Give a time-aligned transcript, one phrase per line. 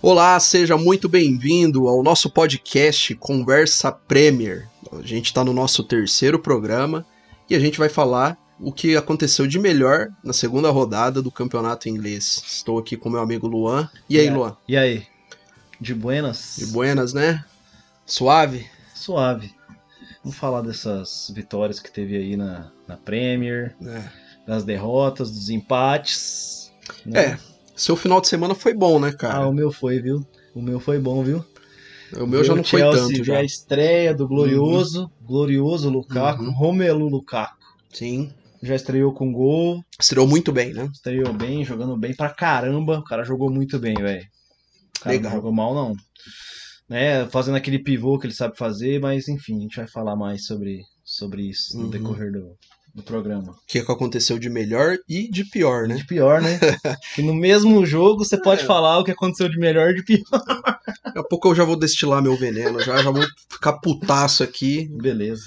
[0.00, 4.68] Olá, seja muito bem-vindo ao nosso podcast Conversa Premier.
[4.92, 7.04] A gente está no nosso terceiro programa
[7.50, 11.88] e a gente vai falar o que aconteceu de melhor na segunda rodada do campeonato
[11.88, 12.42] inglês.
[12.46, 13.88] Estou aqui com meu amigo Luan.
[14.08, 14.34] E aí, E aí?
[14.34, 14.56] Luan?
[14.68, 15.06] E aí?
[15.80, 16.56] De buenas?
[16.58, 17.44] De buenas, né?
[18.06, 18.66] Suave?
[18.94, 19.52] Suave.
[20.22, 24.02] Vamos falar dessas vitórias que teve aí na, na Premier, É.
[24.46, 26.72] das derrotas, dos empates.
[27.06, 27.40] É, né?
[27.78, 29.48] Seu final de semana foi bom, né, Ah, cara?
[29.48, 30.20] o meu foi, viu?
[30.54, 31.44] O meu foi bom, viu?
[32.16, 33.36] o meu já não o foi Chelsea tanto já.
[33.38, 36.52] a estreia do glorioso, glorioso Lukaku, Uhum.
[36.52, 37.54] Romelu Lukaku.
[37.92, 38.32] Sim.
[38.62, 40.88] Já estreou com gol, Estreou muito bem, né?
[40.92, 42.98] estreou bem, jogando bem pra caramba.
[42.98, 44.26] O cara jogou muito bem, velho.
[45.06, 45.30] Legal.
[45.30, 45.94] não jogou mal, não.
[46.88, 50.46] Né, fazendo aquele pivô que ele sabe fazer, mas enfim, a gente vai falar mais
[50.46, 51.90] sobre, sobre isso no Uhum.
[51.90, 52.56] decorrer do,
[52.98, 53.52] do programa.
[53.52, 55.94] O que que aconteceu de melhor e de pior, né?
[55.96, 56.58] De pior, né?
[57.14, 58.64] que no mesmo jogo você pode É.
[58.66, 60.22] falar o que aconteceu de melhor e de pior.
[61.04, 64.88] Daqui a pouco eu já vou destilar meu veneno, já, já vou ficar putaço aqui.
[65.00, 65.44] Beleza.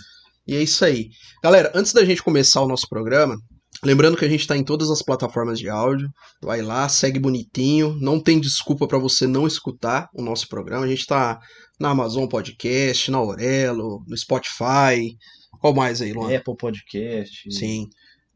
[0.47, 1.09] E é isso aí.
[1.43, 3.35] Galera, antes da gente começar o nosso programa,
[3.83, 6.09] lembrando que a gente tá em todas as plataformas de áudio.
[6.41, 7.95] Vai lá, segue bonitinho.
[7.99, 10.85] Não tem desculpa pra você não escutar o nosso programa.
[10.85, 11.39] A gente tá
[11.79, 15.15] na Amazon Podcast, na Aurelo, no Spotify.
[15.59, 16.35] Qual mais aí, Luan?
[16.35, 17.51] Apple Podcast.
[17.51, 17.89] Sim.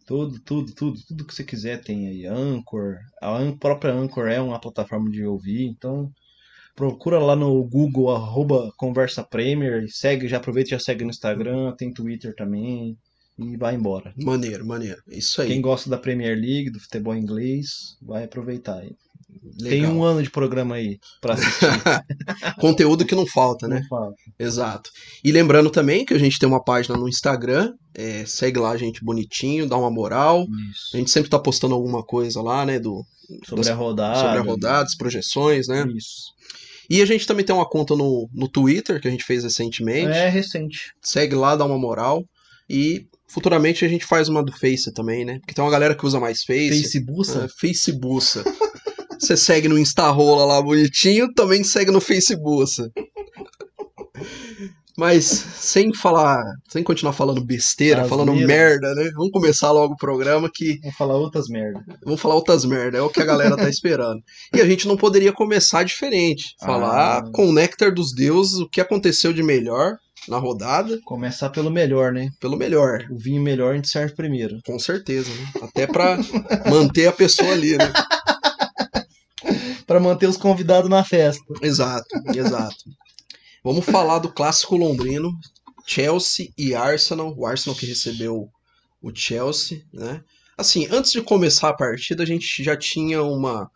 [0.06, 2.26] Tudo, tudo, tudo, tudo que você quiser tem aí.
[2.26, 2.98] Anchor.
[3.22, 6.12] A própria Anchor é uma plataforma de ouvir, então
[6.76, 11.74] procura lá no Google, arroba Conversa Premier, segue, já aproveita e já segue no Instagram,
[11.76, 12.98] tem Twitter também,
[13.40, 14.14] e vai embora.
[14.18, 15.02] Maneiro, maneiro.
[15.08, 15.48] Isso aí.
[15.48, 18.96] Quem gosta da Premier League, do futebol inglês, vai aproveitar aí.
[19.60, 19.92] Tem Legal.
[19.94, 21.66] um ano de programa aí pra assistir,
[22.60, 23.80] Conteúdo que não falta, né?
[23.82, 24.14] não fala.
[24.38, 24.90] Exato.
[25.24, 27.74] E lembrando também que a gente tem uma página no Instagram.
[27.94, 30.42] é, segue lá a gente bonitinho, dá uma moral.
[30.42, 30.98] A Isso.
[30.98, 32.80] gente sempre tá postando alguma coisa lá, né?
[32.80, 33.06] Do,
[33.48, 34.20] Sobre das- a rodada.
[34.20, 35.86] sobre a rodada, as projeções, né?
[35.96, 36.34] Isso.
[36.90, 40.12] E a gente também tem uma conta no, no Twitter que a gente fez recentemente.
[40.12, 40.92] É recente.
[41.02, 42.24] Segue lá, dá uma moral.
[42.70, 45.40] E futuramente a gente faz uma do Face também, né?
[45.40, 46.70] Porque tem uma galera que usa mais Face.
[46.70, 47.30] Facebook.
[47.38, 48.26] É, Facebook.
[49.20, 52.72] Você segue no Instarola lá bonitinho, também segue no Facebook.
[54.98, 58.10] Mas sem falar, sem continuar falando besteira, Asneira.
[58.26, 59.12] falando merda, né?
[59.14, 61.84] Vamos começar logo o programa que Vamos falar outras merda.
[62.06, 64.22] vamos falar outras merda, é o que a galera tá esperando.
[64.56, 66.56] E a gente não poderia começar diferente.
[66.62, 67.24] Falar Ah.
[67.34, 69.98] com o néctar dos deuses, o que aconteceu de melhor
[70.30, 72.30] na rodada, Começar pelo melhor, né?
[72.40, 73.06] pelo melhor.
[73.12, 74.60] O vinho melhor a gente serve primeiro.
[74.66, 75.62] Com certeza, né?
[75.62, 76.18] Até pra
[76.72, 77.92] manter a pessoa ali, né?
[79.86, 81.44] Pra manter os convidados na festa.
[81.62, 82.86] Exato, exato.
[83.64, 85.32] Vamos falar do clássico londrino,
[85.86, 87.34] Chelsea e Arsenal.
[87.38, 88.50] O Arsenal que recebeu
[89.02, 90.24] o Chelsea, né?
[90.58, 93.70] Assim, antes de começar a partida, a gente já tinha uma.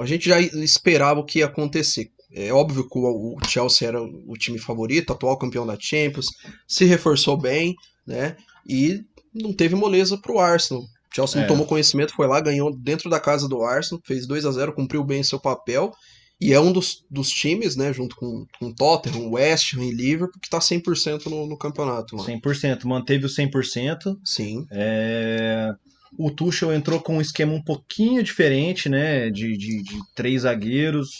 [0.00, 2.10] A gente já esperava o que ia acontecer.
[2.32, 6.26] É óbvio que o o Chelsea era o time favorito, atual campeão da Champions,
[6.66, 7.74] se reforçou bem,
[8.06, 8.36] né?
[8.68, 10.84] E não teve moleza pro Arsenal.
[11.16, 11.48] Chelsea não É.
[11.48, 15.02] tomou conhecimento, foi lá, ganhou dentro da casa do Arsenal, fez 2 a 0 cumpriu
[15.02, 15.92] bem seu papel.
[16.38, 20.38] E é um dos, dos times, né, junto com, com Tottenham, West Ham e Liverpool,
[20.38, 22.24] que tá 100% no, no campeonato lá.
[22.26, 22.84] 100%.
[22.84, 24.18] Manteve o 100%.
[24.22, 25.72] Sim, É...
[26.18, 29.28] O Tuchel entrou com um esquema um pouquinho diferente, né?
[29.28, 31.10] De, de, de três zagueiros.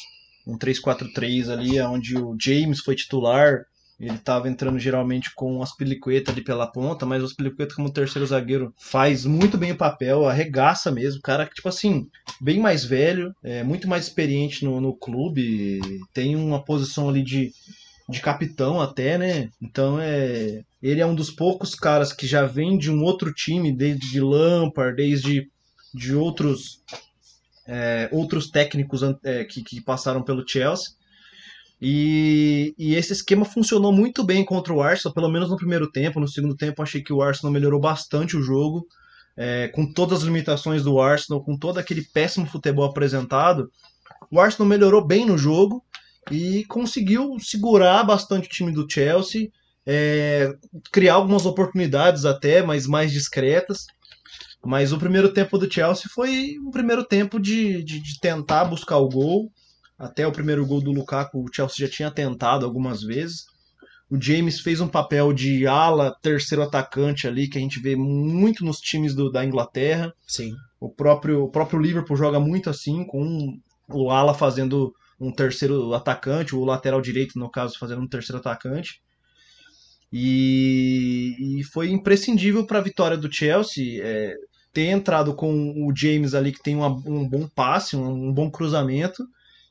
[0.47, 3.65] Um 3-4-3 ali, onde o James foi titular.
[3.99, 8.27] Ele estava entrando geralmente com o Aspilicueta ali pela ponta, mas o Aspilicueta como terceiro
[8.27, 11.23] zagueiro faz muito bem o papel, arregaça mesmo.
[11.23, 12.07] Cara, tipo assim,
[12.39, 15.81] bem mais velho, é, muito mais experiente no, no clube,
[16.13, 17.53] tem uma posição ali de,
[18.07, 19.49] de capitão até, né?
[19.61, 20.63] Então é.
[20.83, 24.21] Ele é um dos poucos caras que já vem de um outro time, desde de
[24.21, 25.51] Lampard, desde
[25.93, 26.83] de outros
[27.67, 30.95] é, outros técnicos é, que, que passaram pelo Chelsea.
[31.81, 36.21] E, e esse esquema funcionou muito bem contra o Arsenal, pelo menos no primeiro tempo.
[36.21, 38.87] No segundo tempo, achei que o Arsenal melhorou bastante o jogo,
[39.37, 43.71] é, com todas as limitações do Arsenal, com todo aquele péssimo futebol apresentado.
[44.31, 45.85] O Arsenal melhorou bem no jogo
[46.31, 49.51] e conseguiu segurar bastante o time do Chelsea,
[49.85, 50.53] é,
[50.91, 53.87] criar algumas oportunidades até, mas mais discretas.
[54.65, 58.97] Mas o primeiro tempo do Chelsea foi um primeiro tempo de, de, de tentar buscar
[58.97, 59.53] o gol.
[59.99, 63.47] Até o primeiro gol do Lukaku, o Chelsea já tinha tentado algumas vezes.
[64.11, 68.65] O James fez um papel de ala, terceiro atacante ali, que a gente vê muito
[68.65, 70.13] nos times do, da Inglaterra.
[70.27, 70.55] sim.
[70.79, 73.59] O próprio, o próprio Liverpool joga muito assim, com um-
[73.89, 79.01] o ala fazendo um terceiro atacante, o lateral direito, no caso, fazendo um terceiro atacante.
[80.13, 84.35] E, e foi imprescindível para a vitória do Chelsea é,
[84.73, 85.51] ter entrado com
[85.85, 89.27] o James ali, que tem uma- um bom passe, um, um bom cruzamento,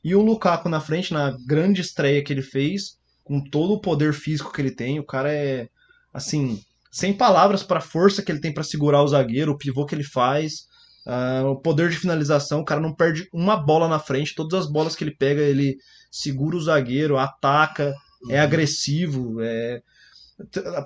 [0.06, 4.14] E o Lukaku na frente, na grande estreia que ele fez, com todo o poder
[4.14, 5.68] físico que ele tem, o cara é,
[6.14, 6.62] assim,
[6.92, 9.96] sem palavras para a força que ele tem para segurar o zagueiro, o pivô que
[9.96, 10.68] ele faz,
[11.08, 14.70] uh, o poder de finalização, o cara não perde uma bola na frente, todas as
[14.70, 15.76] bolas que ele pega, ele
[16.08, 18.30] segura o zagueiro, ataca, é uhum.
[18.30, 19.82] é agressivo, é...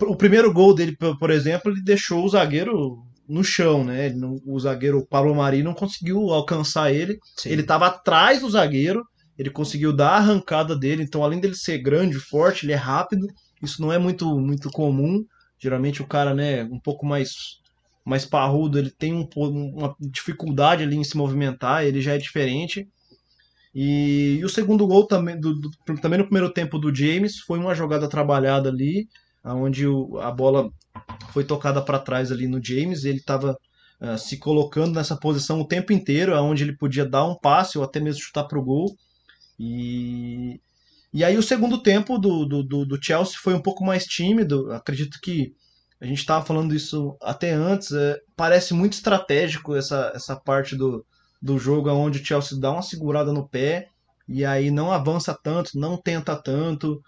[0.09, 4.11] O primeiro gol dele, por exemplo, ele deixou o zagueiro no chão, né?
[4.11, 7.19] Não, o zagueiro Pablo Mari não conseguiu alcançar ele.
[7.37, 7.51] Sim.
[7.51, 9.05] Ele estava atrás do zagueiro,
[9.39, 11.03] ele conseguiu dar a arrancada dele.
[11.03, 13.27] Então, além dele ser grande, forte, ele é rápido.
[13.63, 15.25] Isso não é muito, muito comum.
[15.59, 17.61] Geralmente o cara, né, um pouco mais
[18.05, 22.89] mais parrudo, ele tem um, uma dificuldade ali em se movimentar, ele já é diferente.
[23.75, 27.59] E, e o segundo gol também, do, do, também no primeiro tempo do James foi
[27.59, 29.07] uma jogada trabalhada ali,
[29.45, 29.85] onde
[30.21, 30.71] a bola
[31.33, 33.53] foi tocada para trás ali no James, ele estava
[34.01, 37.79] uh, eh, se colocando nessa posição o tempo inteiro, onde ele podia dar um passe
[37.79, 38.97] ou até mesmo chutar para o gol.
[39.59, 40.61] E,
[41.13, 44.73] e aí o segundo tempo do, do, do, Chelsea foi um pouco mais tímido.
[44.73, 45.55] Acredito que
[46.01, 47.93] a gente estava falando isso até antes.
[47.93, 51.05] É, parece muito estratégico essa, essa parte do,
[51.41, 53.89] do jogo onde o Chelsea dá uma segurada no pé
[54.29, 57.03] e aí não avança tanto, não tenta tanto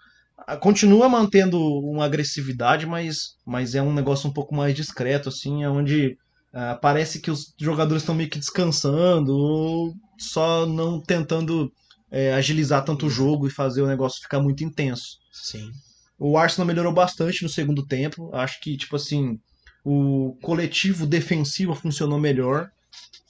[0.59, 6.17] continua mantendo uma agressividade, mas, mas é um negócio um pouco mais discreto, assim, onde
[6.53, 11.71] uh, parece que os jogadores estão meio que descansando, ou só não tentando
[12.11, 15.17] é, agilizar tanto o jogo e fazer o negócio ficar muito intenso.
[15.31, 15.71] Sim.
[16.19, 18.29] O Arsenal melhorou bastante no segundo tempo.
[18.33, 19.39] Acho que, tipo assim,
[19.83, 22.69] o coletivo defensivo funcionou melhor.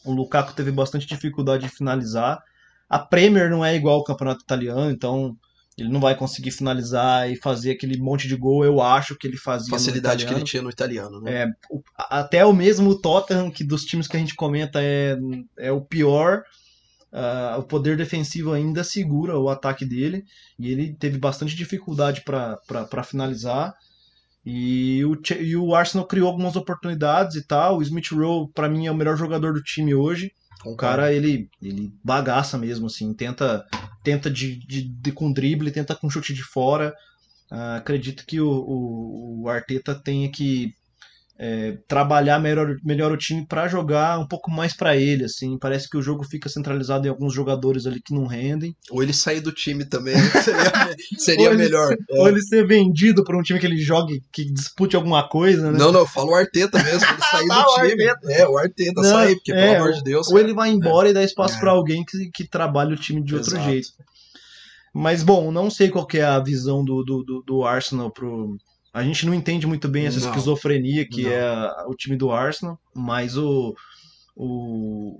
[0.04, 2.40] O Lukaku teve bastante dificuldade de finalizar.
[2.90, 5.36] A Premier não é igual ao campeonato italiano, então
[5.78, 9.38] ele não vai conseguir finalizar e fazer aquele monte de gol, eu acho que ele
[9.38, 9.72] fazia.
[9.72, 11.44] Facilidade que ele tinha no italiano, né?
[11.44, 15.18] É, o, até o mesmo Tottenham, que dos times que a gente comenta é,
[15.58, 16.44] é o pior.
[17.12, 20.24] Uh, o poder defensivo ainda segura o ataque dele
[20.58, 23.76] e ele teve bastante dificuldade para finalizar.
[24.46, 27.78] E o, e o Arsenal criou algumas oportunidades e tal.
[27.78, 30.32] O Smith Rowe, para mim, é o melhor jogador do time hoje.
[30.66, 33.66] O cara, ele, ele bagaça mesmo, assim, tenta,
[34.04, 36.94] tenta de, de, de com drible, tenta com chute de fora.
[37.52, 40.76] Uh, acredito que o, o, o Arteta tenha que
[41.38, 45.58] é, trabalhar melhor, melhor o time para jogar um pouco mais para ele, assim.
[45.58, 48.76] Parece que o jogo fica centralizado em alguns jogadores ali que não rendem.
[48.92, 51.92] Ou ele sair do time também seria, seria ou melhor.
[51.92, 52.22] Ele, é.
[52.22, 55.78] Ou ele ser vendido para um time que ele jogue, que dispute alguma coisa, né?
[55.78, 58.08] Não, não, eu falo o Arteta mesmo, ele sair tá, do time.
[58.08, 58.34] Arteta.
[58.34, 60.28] É, o Arteta não, sair, porque é, pelo amor de Deus.
[60.28, 60.46] Ou cara.
[60.46, 61.60] ele vai embora e dá espaço é.
[61.60, 63.56] para alguém que, que trabalhe o time de Exato.
[63.56, 63.88] outro jeito.
[64.94, 68.56] Mas, bom, não sei qual é a visão do, do, do Arsenal pro
[68.94, 71.32] a gente não entende muito bem essa não, esquizofrenia que não.
[71.32, 73.76] é o time do Arsenal, mas o,
[74.36, 75.20] o,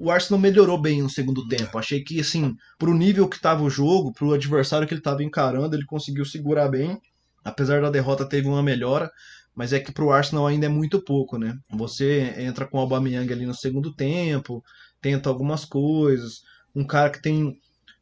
[0.00, 1.76] o Arsenal melhorou bem no segundo tempo.
[1.76, 5.76] Achei que, assim, pro nível que estava o jogo, pro adversário que ele estava encarando,
[5.76, 6.98] ele conseguiu segurar bem.
[7.44, 9.10] Apesar da derrota, teve uma melhora,
[9.54, 11.58] mas é que pro Arsenal ainda é muito pouco, né?
[11.70, 14.64] Você entra com o Aubameyang ali no segundo tempo,
[15.02, 16.40] tenta algumas coisas,
[16.74, 17.48] um cara que tem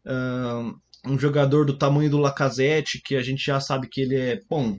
[0.07, 4.41] uh, um jogador do tamanho do Lacazette, que a gente já sabe que ele é,
[4.49, 4.79] bom,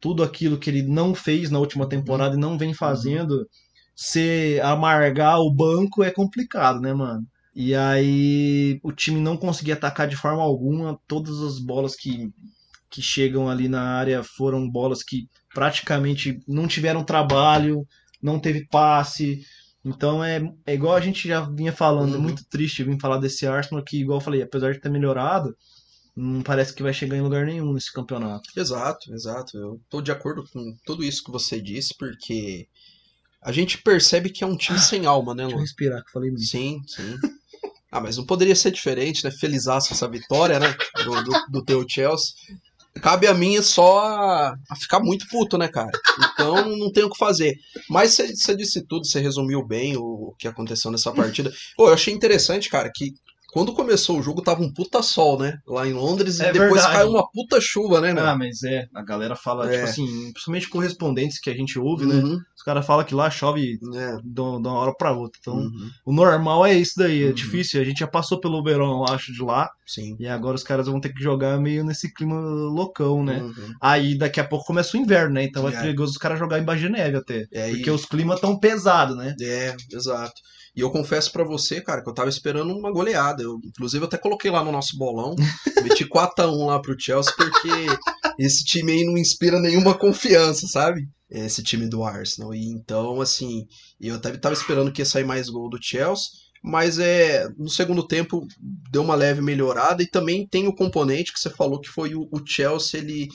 [0.00, 3.46] tudo aquilo que ele não fez na última temporada e não vem fazendo,
[3.94, 7.26] se amargar o banco é complicado, né, mano?
[7.54, 12.30] E aí o time não conseguia atacar de forma alguma, todas as bolas que,
[12.88, 17.86] que chegam ali na área foram bolas que praticamente não tiveram trabalho,
[18.22, 19.40] não teve passe.
[19.84, 22.22] Então é, é igual a gente já vinha falando, é uhum.
[22.22, 25.54] é muito triste vir falar desse Arsenal que, igual eu falei, apesar de ter melhorado,
[26.20, 28.50] não parece que vai chegar em lugar nenhum nesse campeonato.
[28.56, 29.56] Exato, exato.
[29.56, 32.68] Eu tô de acordo com tudo isso que você disse, porque
[33.42, 35.48] a gente percebe que é um time ah, sem alma, né, Lu?
[35.48, 36.44] Deixa eu respirar, que falei muito.
[36.44, 37.16] Sim, sim.
[37.90, 39.30] Ah, mas não poderia ser diferente, né?
[39.30, 40.76] Felizaço essa vitória, né?
[41.04, 42.34] Do, do, do teu Chelsea.
[43.00, 45.90] Cabe a mim só a, a, ficar muito puto, né, cara?
[46.32, 47.56] Então não tenho o que fazer.
[47.88, 51.52] Mas você disse tudo, você resumiu bem o, o que aconteceu nessa partida.
[51.76, 53.14] Pô, eu achei interessante, cara, que
[53.52, 55.58] quando começou o jogo, tava um puta sol, né?
[55.66, 56.94] Lá em Londres, é e depois verdade.
[56.94, 58.20] caiu uma puta chuva, né, né?
[58.22, 59.78] Ah, mas é, a galera fala, tipo é.
[59.78, 62.14] tipo assim, principalmente correspondentes que a gente ouve, né?
[62.16, 62.36] uhum.
[62.36, 62.38] né?
[62.56, 64.16] Os caras falam que lá chove é.
[64.22, 65.38] de uma hora pra outra.
[65.40, 65.90] Então, uhum.
[66.04, 67.32] o normal é isso daí, é uhum.
[67.32, 67.80] difícil.
[67.80, 69.70] A gente já passou pelo verão, eu acho, de lá.
[69.86, 70.16] Sim.
[70.20, 73.42] E agora os caras vão ter que jogar meio nesse clima loucão, né?
[73.42, 73.74] Uhum.
[73.80, 75.44] Aí daqui a pouco começa o inverno, né?
[75.44, 77.46] Então é, é perigoso os caras jogar embaixo de neve até.
[77.52, 77.92] É, porque e...
[77.92, 79.34] os climas tão pesados, né?
[79.40, 80.40] É, exato.
[80.80, 83.42] E eu confesso para você, cara, que eu tava esperando uma goleada.
[83.42, 85.36] Eu, inclusive, eu até coloquei lá no nosso bolão,
[85.84, 87.68] meti 4x1 lá pro Chelsea, porque
[88.38, 91.06] esse time aí não inspira nenhuma confiança, sabe?
[91.30, 92.54] Esse time do Arsenal.
[92.54, 93.66] E então, assim,
[94.00, 96.30] eu até tava esperando que ia sair mais gol do Chelsea.
[96.64, 98.46] mas é no segundo tempo
[98.90, 102.26] deu uma leve melhorada e também tem o componente que você falou que foi o,
[102.32, 103.28] o Chelsea, ele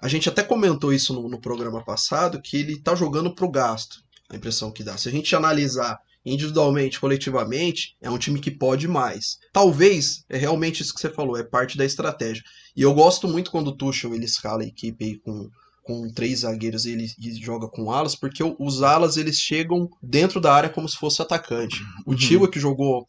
[0.00, 3.96] a gente até comentou isso no, no, programa passado, que ele tá jogando pro gasto,
[4.30, 4.96] a impressão que dá.
[4.96, 9.38] Se a gente analisar individualmente, coletivamente, é um time que pode mais.
[9.52, 12.42] Talvez, é realmente isso que você falou, é parte da estratégia.
[12.76, 15.48] E eu gosto muito quando o Tuchel ele escala a equipe aí com
[15.86, 20.40] com três zagueiros e ele e joga com alas, porque os alas eles chegam dentro
[20.40, 21.80] da área como se fosse atacante.
[22.04, 22.16] O uhum.
[22.16, 23.06] Tua que jogou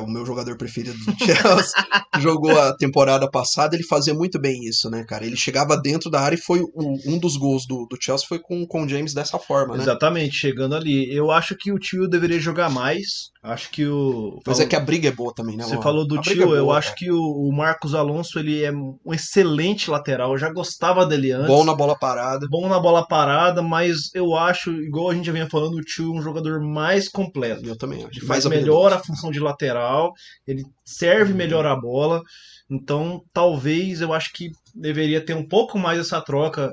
[0.00, 1.86] o meu jogador preferido do Chelsea,
[2.18, 5.24] jogou a temporada passada, ele fazia muito bem isso, né, cara?
[5.24, 8.66] Ele chegava dentro da área e foi um, dos gols do, do Chelsea foi com,
[8.66, 9.82] com o James dessa forma, né?
[9.82, 11.14] Exatamente, chegando ali.
[11.14, 13.30] Eu acho que o Tio deveria jogar mais.
[13.48, 14.40] Acho que o.
[14.46, 15.64] Mas é que a briga é boa também, né?
[15.64, 15.82] Você mano?
[15.82, 19.90] falou do Tio, é eu acho que o, o, Marcos Alonso ele é um excelente
[19.90, 20.32] lateral.
[20.32, 21.46] Eu já gostava dele antes.
[21.46, 22.46] Bom na bola parada.
[22.50, 26.14] Bom na bola parada, mas eu acho, igual a gente já vinha falando, o Tio
[26.14, 27.66] é um jogador mais completo.
[27.66, 28.18] Eu também acho.
[28.18, 30.12] Ele faz melhor a função de lateral,
[30.46, 32.20] ele serve melhor a bola.
[32.70, 36.70] Então, talvez eu acho que deveria ter um pouco mais essa troca.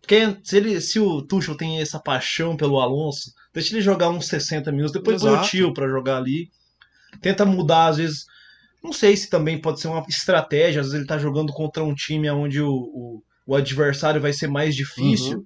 [0.00, 4.26] Porque se, ele, se o Tuchel tem essa paixão pelo Alonso, deixa ele jogar uns
[4.26, 6.48] 60 minutos, depois põe o tio para jogar ali.
[7.20, 8.24] Tenta mudar, às vezes.
[8.82, 11.94] Não sei se também pode ser uma estratégia, às vezes ele tá jogando contra um
[11.94, 15.44] time onde o, o, o adversário vai ser mais difícil, uhum.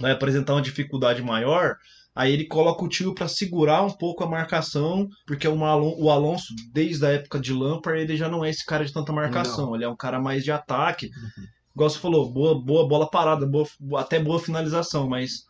[0.00, 1.76] vai apresentar uma dificuldade maior.
[2.14, 7.04] Aí ele coloca o tio para segurar um pouco a marcação, porque o Alonso, desde
[7.04, 9.66] a época de Lampard, ele já não é esse cara de tanta marcação.
[9.66, 9.74] Não.
[9.74, 11.06] Ele é um cara mais de ataque.
[11.06, 11.44] Uhum.
[11.74, 15.44] Igual você falou, boa, boa bola parada, boa, até boa finalização, mas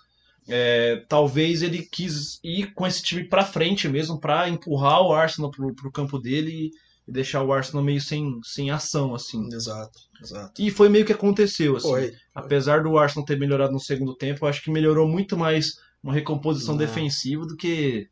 [0.49, 5.51] é, talvez ele quis ir com esse time para frente mesmo, para empurrar o Arsenal
[5.51, 6.71] pro, pro campo dele e,
[7.07, 9.47] deixar o Arsenal meio sem, sem ação, assim.
[9.53, 10.63] Exato, exato.
[10.63, 11.89] E foi meio que aconteceu, assim.
[11.89, 12.17] Foi, foi.
[12.35, 16.15] Apesar do Arsenal ter melhorado no segundo tempo, eu acho que melhorou muito mais uma
[16.15, 18.09] recomposição defensiva do que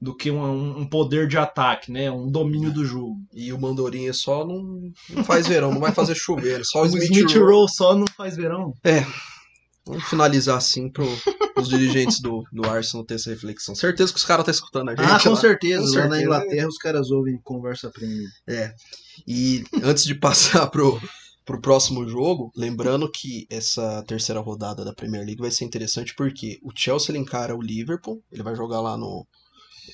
[0.00, 2.10] do que um, um, poder de ataque, né?
[2.10, 3.16] Um domínio do jogo.
[3.32, 6.62] E o Mandorinha só não, não faz verão, não vai fazer chover.
[6.62, 8.74] Só o, o Smith, Smith Rowe só não faz verão.
[8.84, 9.02] É.
[9.86, 11.04] Vamos finalizar assim para
[11.56, 13.74] os dirigentes do, do Arsenal ter essa reflexão.
[13.74, 15.04] Certeza que os caras estão tá escutando a gente.
[15.04, 15.36] Ah, com lá.
[15.36, 15.82] certeza.
[15.82, 16.08] Com certeza.
[16.08, 18.26] Lá na Inglaterra os caras ouvem conversa premium.
[18.46, 18.74] É.
[19.26, 21.00] E antes de passar pro
[21.44, 26.58] pro próximo jogo, lembrando que essa terceira rodada da Premier League vai ser interessante porque
[26.62, 29.26] o Chelsea encara o Liverpool, ele vai jogar lá no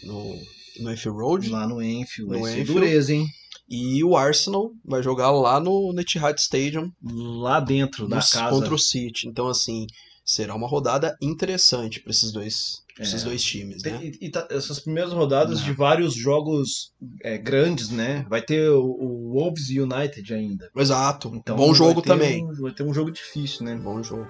[0.04, 0.36] no,
[0.78, 1.48] no Enfield Road.
[1.50, 2.72] Lá no Enfield, no vai Enfield.
[2.72, 3.26] dureza, hein?
[3.70, 6.90] E o Arsenal vai jogar lá no Etihad Stadium.
[7.02, 8.50] Lá dentro da casa.
[8.50, 9.28] Contra o City.
[9.28, 9.86] Então, assim,
[10.24, 13.02] será uma rodada interessante para esses dois é.
[13.02, 13.98] esses dois times, né?
[14.02, 18.26] E, e tá, essas primeiras rodadas de vários jogos é, grandes, né?
[18.28, 20.70] Vai ter o, o, Wolves United ainda.
[20.76, 21.32] Exato.
[21.34, 22.44] Então, Bom jogo também.
[22.44, 23.74] Um, vai ter um jogo difícil, né?
[23.76, 24.26] Bom jogo.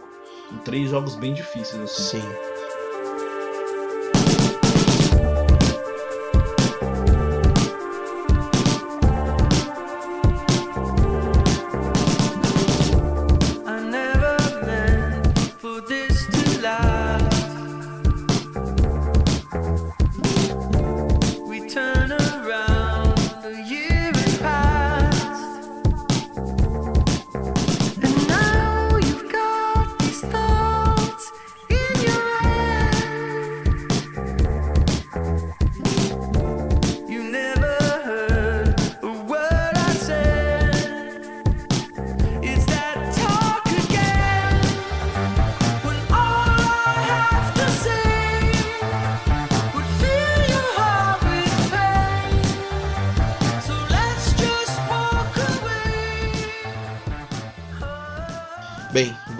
[0.64, 2.20] Três jogos bem difíceis, assim.
[2.20, 2.60] Sim.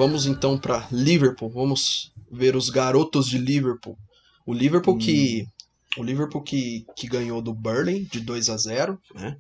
[0.01, 1.51] Vamos então para Liverpool.
[1.51, 3.99] Vamos ver os garotos de Liverpool.
[4.47, 4.99] O Liverpool hum.
[4.99, 5.47] que
[5.95, 9.37] o Liverpool que, que ganhou do Burnley de 2 a 0, né?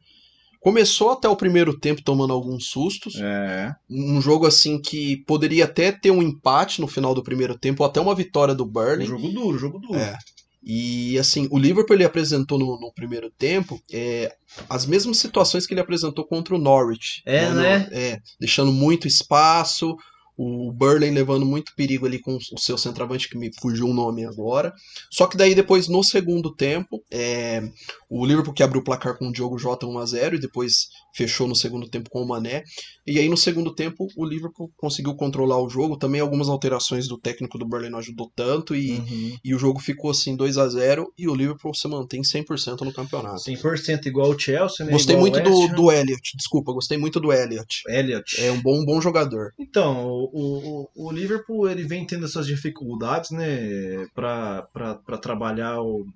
[0.60, 3.14] Começou até o primeiro tempo tomando alguns sustos.
[3.18, 3.74] É.
[3.88, 7.88] Um jogo assim que poderia até ter um empate no final do primeiro tempo, ou
[7.88, 9.06] até uma vitória do Burnley.
[9.06, 9.98] Um jogo duro, jogo duro.
[9.98, 10.18] É.
[10.62, 14.36] E assim, o Liverpool ele apresentou no, no primeiro tempo é,
[14.68, 17.22] as mesmas situações que ele apresentou contra o Norwich.
[17.24, 17.78] É, né?
[17.78, 17.88] né?
[17.92, 19.96] É, deixando muito espaço,
[20.42, 24.24] o Burley levando muito perigo ali com o seu centroavante, que me fugiu o nome
[24.24, 24.72] agora.
[25.10, 27.62] Só que daí depois, no segundo tempo, é,
[28.08, 31.54] o Liverpool que abriu o placar com o Diogo Jota 1x0 e depois fechou no
[31.54, 32.64] segundo tempo com o Mané.
[33.06, 35.98] E aí no segundo tempo o Liverpool conseguiu controlar o jogo.
[35.98, 39.36] Também algumas alterações do técnico do Burley não ajudou tanto e, uhum.
[39.44, 42.92] e o jogo ficou assim 2 a 0 e o Liverpool se mantém 100% no
[42.92, 43.42] campeonato.
[43.42, 44.92] 100% igual o Chelsea, né?
[44.92, 47.82] Gostei igual muito do, do Elliot, desculpa, gostei muito do Elliot.
[47.88, 48.40] Elliot.
[48.40, 49.52] É um bom, um bom jogador.
[49.58, 56.06] Então, o, o, Liverpool ele vem tendo essas dificuldades, né, para trabalhar o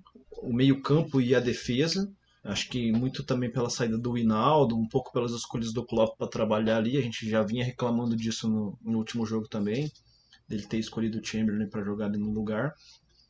[0.45, 2.09] o meio-campo e a defesa.
[2.43, 6.27] Acho que muito também pela saída do Hinaldo, um pouco pelas escolhas do Klopp para
[6.27, 6.97] trabalhar ali.
[6.97, 9.91] A gente já vinha reclamando disso no, no último jogo também,
[10.47, 12.73] dele ter escolhido o Chamberlain para jogar ali no lugar.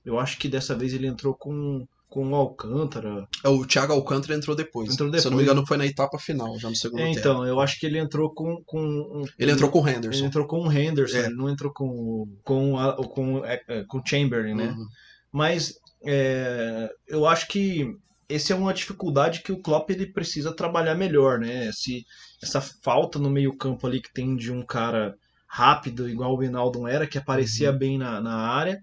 [0.04, 3.28] Eu acho que dessa vez ele entrou com, com o Alcântara.
[3.44, 4.90] É, O Thiago Alcântara entrou depois.
[4.94, 5.36] Entrou Se eu não depois.
[5.36, 7.20] me engano, foi na etapa final, já no segundo É, tempo.
[7.20, 8.64] então, eu acho que ele entrou com.
[8.66, 10.26] com um- Ele entrou com o Ele Henderson.
[10.26, 11.26] entrou com o Henderson, É.
[11.26, 14.68] ele não entrou com, com, a- com, é, é, com o Chamberlain, né?
[14.68, 14.86] Uhum.
[15.32, 15.74] Mas
[16.08, 17.86] é, eu acho que
[18.30, 21.70] essa é uma dificuldade que o Klopp ele precisa trabalhar melhor, né?
[21.74, 22.04] Se
[22.42, 25.14] essa falta no meio campo ali que tem de um cara
[25.48, 27.78] rápido, igual o Wijnaldum era, que aparecia Uhum.
[27.78, 28.80] bem na, na área.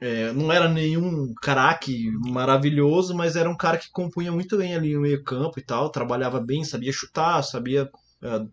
[0.00, 4.94] É, não era nenhum craque maravilhoso, mas era um cara que compunha muito bem ali
[4.94, 7.90] no meio campo e tal, trabalhava bem, sabia chutar, sabia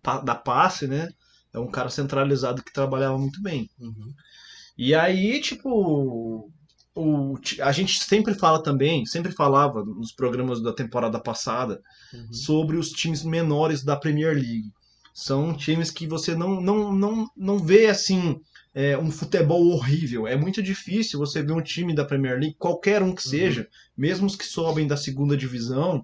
[0.02, 1.10] pa- dar passe, né?
[1.54, 3.70] É um cara centralizado que trabalhava muito bem.
[3.80, 4.14] Uhum.
[4.78, 6.50] E aí, tipo,
[6.96, 11.82] o, a gente sempre fala também, sempre falava nos programas da temporada passada
[12.14, 12.32] Uhum.
[12.32, 14.72] sobre os times menores da Premier League.
[15.14, 18.40] São times que você não, não, não, não vê assim
[18.74, 20.28] é, um futebol horrível.
[20.28, 24.26] É muito difícil você ver um time da Premier League, qualquer um que seja, mesmo
[24.26, 26.04] os que sobem da segunda divisão,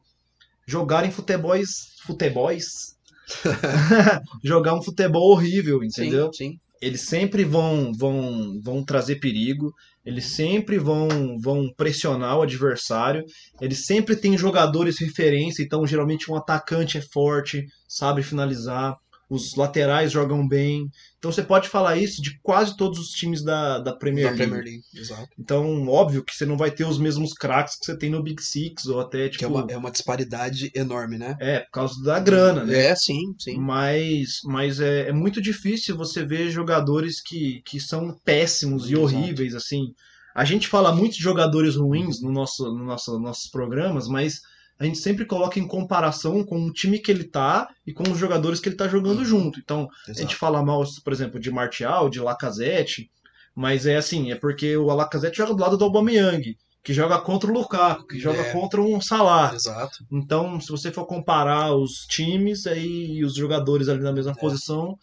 [0.67, 1.95] jogarem futebols.
[2.05, 2.95] Futebols?
[4.43, 6.31] Jogar um futebol horrível, entendeu?
[6.33, 6.59] Sim, sim.
[6.81, 9.71] eles sempre vão vão vão trazer perigo,
[10.03, 13.23] eles sempre vão vão pressionar o adversário,
[13.61, 18.97] eles sempre têm jogadores referência, então geralmente um atacante é forte, sabe finalizar,
[19.29, 20.89] os laterais jogam bem.
[21.17, 24.43] Então você pode falar isso de quase todos os times da, da Premier Da League.
[24.49, 25.29] Premier League, exato.
[25.37, 28.41] Então, óbvio que você não vai ter os mesmos craques que você tem no Big
[28.41, 31.37] Six ou até Que tipo é uma, é uma disparidade enorme, né?
[31.39, 32.87] é, por causa da grana, né?
[32.87, 33.57] É, sim, sim.
[33.57, 39.03] Mas, mas é, é muito difícil você ver jogadores que, que são péssimos e Exato.
[39.03, 39.93] horríveis, assim.
[40.33, 44.39] A gente fala muito de jogadores ruins no nosso, no nosso, nossos programas, mas
[44.79, 48.17] a gente sempre coloca em comparação com o time que ele tá e com os
[48.17, 49.59] jogadores que ele tá jogando junto.
[49.59, 50.35] Então, a gente Exato.
[50.37, 53.11] fala mal, por exemplo, de Martial, de Lacazette,
[53.53, 57.51] mas é assim, é porque o Lacazette joga do lado do Aubameyang, que joga contra
[57.51, 58.51] o Lukaku, que joga É.
[58.53, 59.51] contra um Salah.
[59.53, 59.97] Exato.
[60.09, 64.35] Então, se você for comparar os times aí e os jogadores ali na mesma É.
[64.35, 64.97] posição,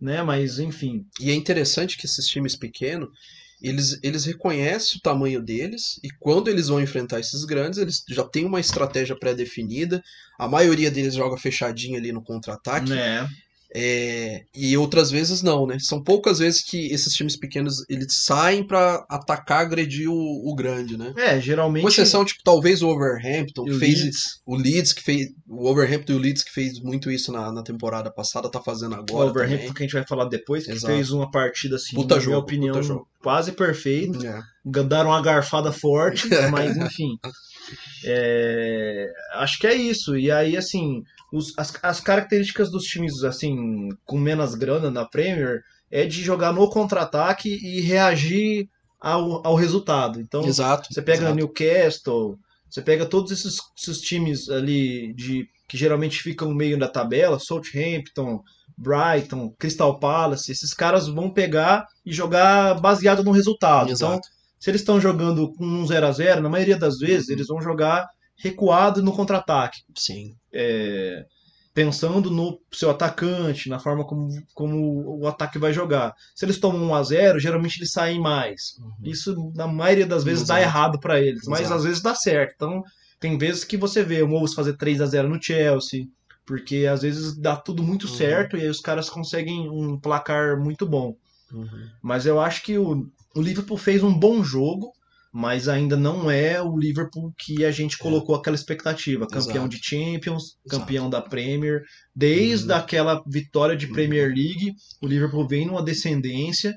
[0.00, 0.24] né?
[0.24, 3.08] Mas enfim, E é interessante que esses times pequenos,
[3.64, 8.22] eles, eles reconhecem o tamanho deles e quando eles vão enfrentar esses grandes, eles já
[8.22, 10.02] têm uma estratégia pré-definida.
[10.38, 12.90] A maioria deles joga fechadinho ali no contra-ataque.
[12.90, 13.28] né?
[13.76, 15.78] É, e outras vezes não, né?
[15.80, 20.96] São poucas vezes que esses times pequenos eles saem pra atacar, agredir o, o grande,
[20.96, 21.12] né?
[21.16, 21.82] É, geralmente.
[21.82, 25.26] Com exceção, tipo, talvez o Overhampton, que o fez Leeds, o Leeds, que fez.
[25.48, 28.92] O Overhampton e o Leeds que fez muito isso na, na temporada passada, tá fazendo
[28.92, 29.30] o agora.
[29.30, 29.74] Overhampton também.
[29.74, 30.92] que a gente vai falar depois, que Exato.
[30.94, 34.18] fez uma partida assim, Puta na jogo, minha opinião, quase perfeita.
[34.24, 34.82] É.
[34.84, 37.18] Daram uma garfada forte, mas enfim.
[38.04, 40.16] É, acho que é isso.
[40.16, 41.02] E aí, assim,
[41.34, 46.52] os- as, as características dos times assim com menos grana na Premier é de jogar
[46.52, 48.68] no contra-ataque e reagir
[49.00, 50.20] ao, ao resultado.
[50.20, 50.88] Então, Exato.
[50.92, 51.34] Você pega exato.
[51.36, 52.38] Newcastle,
[52.70, 57.38] você pega todos esses, esses times ali de que geralmente ficam no meio da tabela,
[57.38, 58.42] Southampton,
[58.76, 63.90] Brighton, Crystal Palace, esses caras vão pegar e jogar baseado no resultado.
[63.92, 64.28] Então, Exato.
[64.58, 67.60] se eles estão jogando com um 0 a 0 na maioria das vezes eles vão
[67.62, 70.34] jogar recuado no contra-ataque, Sim.
[70.52, 71.24] é,
[71.72, 76.14] pensando no seu atacante, na forma como, como o ataque vai jogar.
[76.34, 78.74] Se eles tomam 1 a 0 geralmente eles saem mais.
[79.02, 80.70] Isso, na maioria das vezes, dá Exato.
[80.70, 81.74] errado pra eles, mas Exato.
[81.74, 82.54] às vezes dá certo.
[82.56, 82.82] Então,
[83.20, 86.06] tem vezes que você vê o Wolves fazer 3 a 0 no Chelsea,
[86.46, 88.14] porque às vezes dá tudo muito Uhum.
[88.14, 91.16] certo e aí os caras conseguem um placar muito bom.
[91.52, 91.88] Uhum.
[92.02, 94.92] Mas eu acho que o, o Liverpool fez um bom jogo,
[95.36, 99.26] mas ainda não é o Liverpool que a gente colocou aquela expectativa.
[99.26, 99.68] Campeão Exato.
[99.70, 100.68] de Champions, Exato.
[100.80, 101.82] campeão da Premier.
[102.14, 102.76] Desde Uhum.
[102.78, 103.92] aquela vitória de Uhum.
[103.94, 106.72] Premier League, o Liverpool vem numa descendência.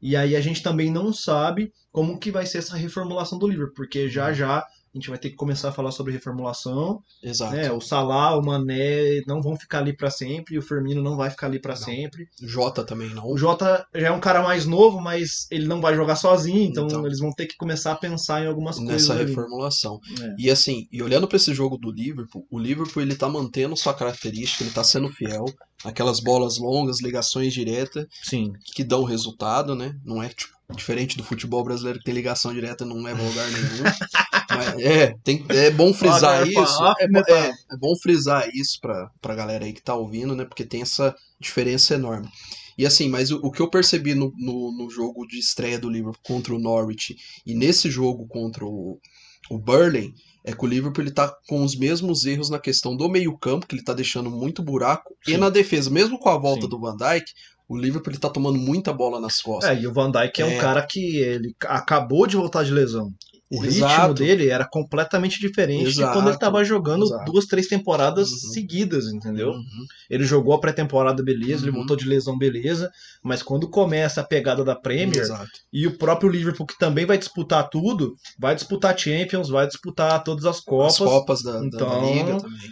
[0.00, 3.74] E aí a gente também não sabe como que vai ser essa reformulação do Liverpool,
[3.74, 4.34] porque já Uhum.
[4.34, 4.64] já
[4.94, 7.02] a gente vai ter que começar a falar sobre reformulação.
[7.22, 7.54] Exato.
[7.54, 7.70] Né?
[7.70, 11.30] O Salah, o Mané não vão ficar ali para sempre, e o Firmino não vai
[11.30, 12.28] ficar ali para sempre.
[12.40, 13.26] Jota também não.
[13.26, 16.86] O Jota já é um cara mais novo, mas ele não vai jogar sozinho, então,
[16.86, 17.06] Então.
[17.06, 20.00] eles vão ter que começar a pensar em algumas coisas Nessa reformulação.
[20.20, 20.34] É.
[20.38, 23.94] E assim, e olhando pra esse jogo do Liverpool, o Liverpool ele tá mantendo sua
[23.94, 25.44] característica, ele tá sendo fiel,
[25.84, 28.52] aquelas bolas longas, ligações diretas Sim.
[28.74, 29.94] que dão resultado, né?
[30.04, 33.26] Não é tipo diferente do futebol brasileiro que tem ligação direta e não leva a
[33.26, 33.84] lugar nenhum.
[34.58, 36.84] Mas, é, tem, é bom frisar isso.
[36.98, 40.44] É, é, é bom frisar isso pra, pra galera aí que tá ouvindo, né?
[40.44, 42.28] Porque tem essa diferença enorme.
[42.76, 45.90] E assim, mas o, o que eu percebi no, no, no jogo de estreia do
[45.90, 49.00] Liverpool contra o Norwich e nesse jogo contra o,
[49.50, 50.12] o Burley
[50.44, 53.74] é que o Liverpool ele tá com os mesmos erros na questão do meio-campo, que
[53.74, 55.32] ele tá deixando muito buraco, Sim.
[55.32, 56.68] e na defesa, mesmo com a volta Sim.
[56.68, 57.26] do Van Dijk,
[57.68, 59.76] o Liverpool ele tá tomando muita bola nas costas.
[59.76, 60.58] É, e o Van Dijk é, um É.
[60.58, 63.12] cara que ele acabou de voltar de lesão.
[63.50, 64.12] O ritmo Exato.
[64.14, 66.12] dele era completamente diferente de Exato.
[66.12, 67.32] quando ele estava jogando Exato.
[67.32, 68.36] duas, três temporadas Uhum.
[68.52, 69.52] seguidas, entendeu?
[69.52, 69.86] Uhum.
[70.10, 71.78] Ele jogou a pré-temporada, beleza, ele Uhum.
[71.78, 72.90] voltou de lesão, beleza,
[73.22, 75.24] mas quando começa a pegada da Premier
[75.72, 80.44] e o próprio Liverpool, que também vai disputar tudo, vai disputar Champions, vai disputar todas
[80.44, 82.70] as Copas, As Copas da, da- da Então, Liga também.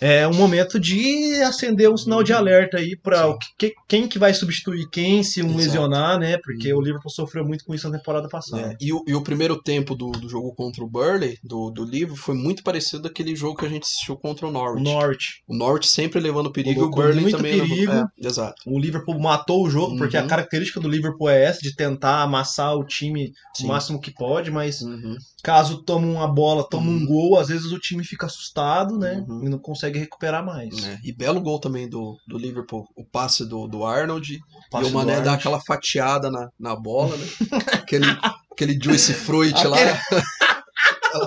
[0.00, 4.34] É um momento de acender um sinal de alerta aí para que, quem que vai
[4.34, 5.58] substituir quem se um Exato.
[5.58, 6.36] lesionar, né?
[6.38, 6.78] Porque Uhum.
[6.80, 8.72] o Liverpool sofreu muito com isso na temporada passada.
[8.72, 11.84] É, e, o, e o primeiro tempo do, do jogo contra o Burley, do, do
[11.84, 15.42] livro, foi muito parecido daquele jogo que a gente assistiu contra o O Norwich.
[15.46, 17.74] O Norwich sempre levando perigo o Colocou Burley muito também perigo.
[17.92, 18.08] levando.
[18.22, 18.54] É, exato.
[18.66, 20.28] O Liverpool matou o jogo, porque a Uhum.
[20.28, 23.64] característica do Liverpool é essa, de tentar amassar o time Sim.
[23.64, 25.16] o máximo que pode, mas Uhum.
[25.42, 27.06] caso toma uma bola, toma um Uhum.
[27.06, 29.24] gol, às vezes o time fica assustado, né?
[29.38, 29.46] Uhum.
[29.46, 30.84] E não consegue recuperar mais.
[30.84, 34.38] É, E belo gol também do, do Liverpool, o passe do, do Arnold.
[34.70, 35.38] Passe e o Mané dá Arnold.
[35.38, 37.26] aquela fatiada na, na bola, né?
[37.72, 38.06] aquele,
[38.52, 39.76] aquele Juice Fruit lá.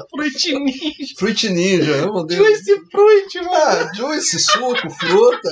[0.10, 1.14] Fruit Ninja.
[1.18, 2.46] Fruit Ninja, meu Deus.
[2.46, 3.52] Juice Fruit, mano.
[3.54, 5.50] Ah, Juice, suco, fruta.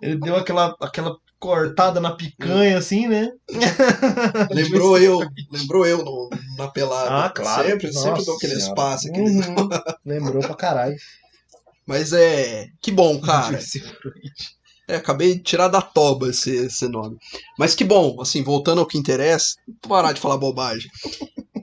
[0.00, 3.30] Ele deu aquela, aquela cortada na picanha, assim, né?
[4.50, 5.20] Lembrou eu,
[5.52, 7.26] lembrou eu no, na pelada.
[7.26, 7.68] Ah, claro.
[7.68, 9.08] Sempre, sempre dou aquele espaço.
[9.08, 9.30] Aquele...
[9.30, 9.68] Uhum.
[10.04, 10.96] Lembrou pra caralho.
[11.86, 12.66] Mas é.
[12.82, 13.58] Que bom, cara.
[14.88, 17.16] É, acabei de tirar da toba esse, esse nome.
[17.58, 19.54] Mas que bom, assim, voltando ao que interessa,
[19.88, 20.88] parar de falar bobagem.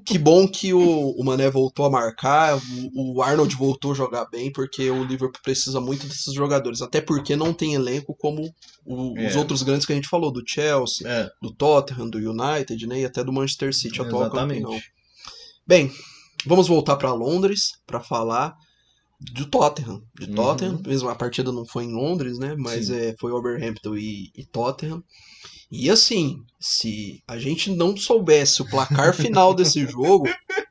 [0.05, 2.57] Que bom que o, o Mané voltou a marcar,
[2.93, 6.81] o, o Arnold voltou a jogar bem, porque o Liverpool precisa muito desses jogadores.
[6.81, 8.41] Até porque não tem elenco como
[8.85, 9.37] o- os É.
[9.39, 12.99] outros grandes que a gente falou, do Chelsea, É, do Tottenham, do United, né?
[12.99, 14.57] E até do Manchester City, atual campeão.
[14.57, 14.83] exatamente.
[15.65, 15.89] Bem,
[16.45, 18.53] vamos voltar para Londres para falar
[19.31, 20.01] do Tottenham.
[20.19, 20.35] De Uhum.
[20.35, 22.55] Tottenham, mesmo a partida não foi em Londres, né?
[22.57, 22.95] Mas Sim.
[22.95, 25.03] é, foi Overhampton e, e Tottenham.
[25.71, 30.27] E assim, se a gente não soubesse o placar final desse jogo,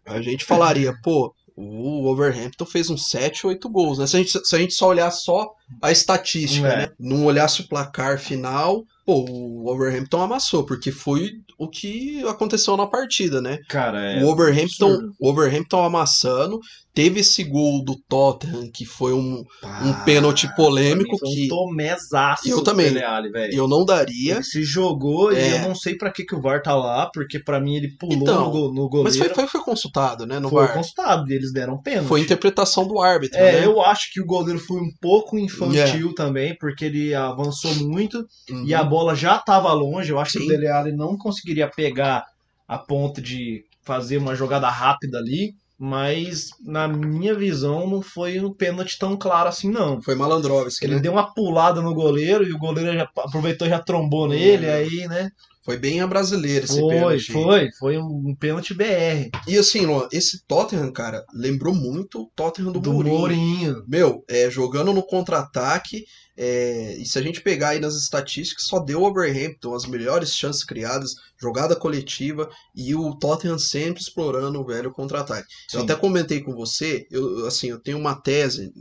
[0.07, 4.07] a gente falaria, pô, o Overhampton fez uns 7, 8 gols, né?
[4.07, 5.51] Se a gente, se a gente só olhar só
[5.83, 6.77] a estatística, É.
[6.77, 6.89] né?
[6.99, 12.87] Não olhasse o placar final, pô, o Overhampton amassou, porque foi o que aconteceu na
[12.87, 13.59] partida, né?
[13.69, 14.25] Cara, é.
[14.25, 15.15] o Overhampton, absurdo.
[15.21, 16.59] o Overhampton amassando,
[16.95, 19.43] teve esse gol do Tottenham que foi um,
[19.83, 22.93] um pênalti polêmico que foi um tomezaço Eu também.
[22.93, 23.55] Dele Alli, velho.
[23.55, 24.35] eu não daria.
[24.35, 25.57] Ele se jogou e É.
[25.57, 28.17] eu não sei pra que, que o VAR tá lá, porque pra mim ele pulou
[28.17, 29.05] Então, no, go- no goleiro.
[29.05, 30.39] Mas foi, foi, foi consultado, né?
[30.39, 30.75] No Foi VAR.
[30.75, 32.09] constado, e eles deram pênalti.
[32.09, 33.67] Foi interpretação do árbitro, É, né?
[33.67, 38.19] eu acho que o goleiro foi um pouco infantil também, porque ele avançou muito
[38.51, 38.65] Uhum.
[38.67, 40.11] e a bola já estava longe.
[40.11, 40.45] Eu acho que Sim.
[40.45, 42.25] o Dele Alli não conseguiria pegar
[42.69, 45.53] a ponto de fazer uma jogada rápida ali,
[45.85, 50.01] mas na minha visão não foi um pênalti tão claro assim, não.
[50.01, 51.01] Foi Malandrovski, Ele né?
[51.01, 54.75] deu uma pulada no goleiro e o goleiro já aproveitou e já trombou nele, É.
[54.75, 55.29] aí, né?
[55.65, 57.33] Foi bem a brasileira esse Foi, pênalti.
[57.33, 62.71] foi, foi um pênalti BR E assim, Luan, esse Tottenham, cara, lembrou muito o Tottenham
[62.71, 63.19] do, do Mourinho.
[63.19, 63.85] Mourinho.
[63.89, 66.05] Meu, é, jogando no contra-ataque,
[66.37, 70.33] é, e se a gente pegar aí nas estatísticas, só deu o Overhampton as melhores
[70.35, 75.49] chances criadas, jogada coletiva, e o Tottenham sempre explorando o velho contra-ataque.
[75.73, 78.73] Eu até comentei com você, eu, assim, eu tenho uma tese,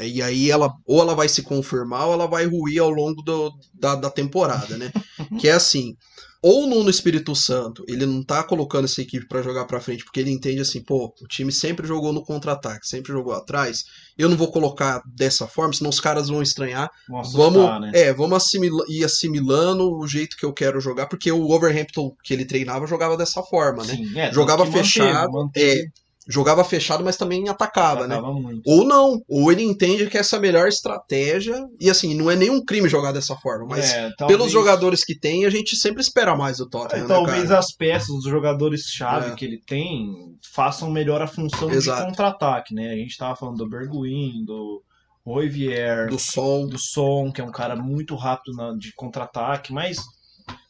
[0.00, 3.52] e aí ela ou ela vai se confirmar ou ela vai ruir ao longo do-
[3.74, 4.92] da, da temporada, né?
[5.40, 5.96] que é assim,
[6.42, 10.04] ou o Nuno Espírito Santo, ele não tá colocando essa equipe pra jogar pra frente,
[10.04, 13.84] porque ele entende assim, pô, o time sempre jogou no contra-ataque, sempre jogou atrás,
[14.16, 16.90] eu não vou colocar dessa forma, senão os caras vão estranhar.
[17.08, 17.90] Vão Vamos, né?
[17.94, 22.32] é, vamos assimila- ir assimilando o jeito que eu quero jogar, porque o Overhampton que
[22.32, 23.94] ele treinava jogava dessa forma, né?
[23.94, 28.16] Sim, é, Jogava fechado, manteve, é, jogava fechado, mas também atacava, né?
[28.16, 28.62] atacava muito.
[28.66, 32.34] Ou não, ou ele entende que essa é a melhor estratégia, e assim, não é
[32.34, 36.00] nenhum crime jogar dessa forma, mas É, talvez- pelos jogadores que tem, a gente sempre
[36.02, 37.58] espera mais do é, Tottenham, né, talvez cara?
[37.60, 39.34] as peças, os jogadores-chave É.
[39.34, 42.00] que ele tem, façam melhor a função Exato.
[42.02, 42.92] de contra-ataque, né?
[42.92, 44.82] A gente tava falando do Berguin, do
[45.24, 49.98] Roivier, Do som, do Son, que é um cara muito rápido na- de contra-ataque, mas,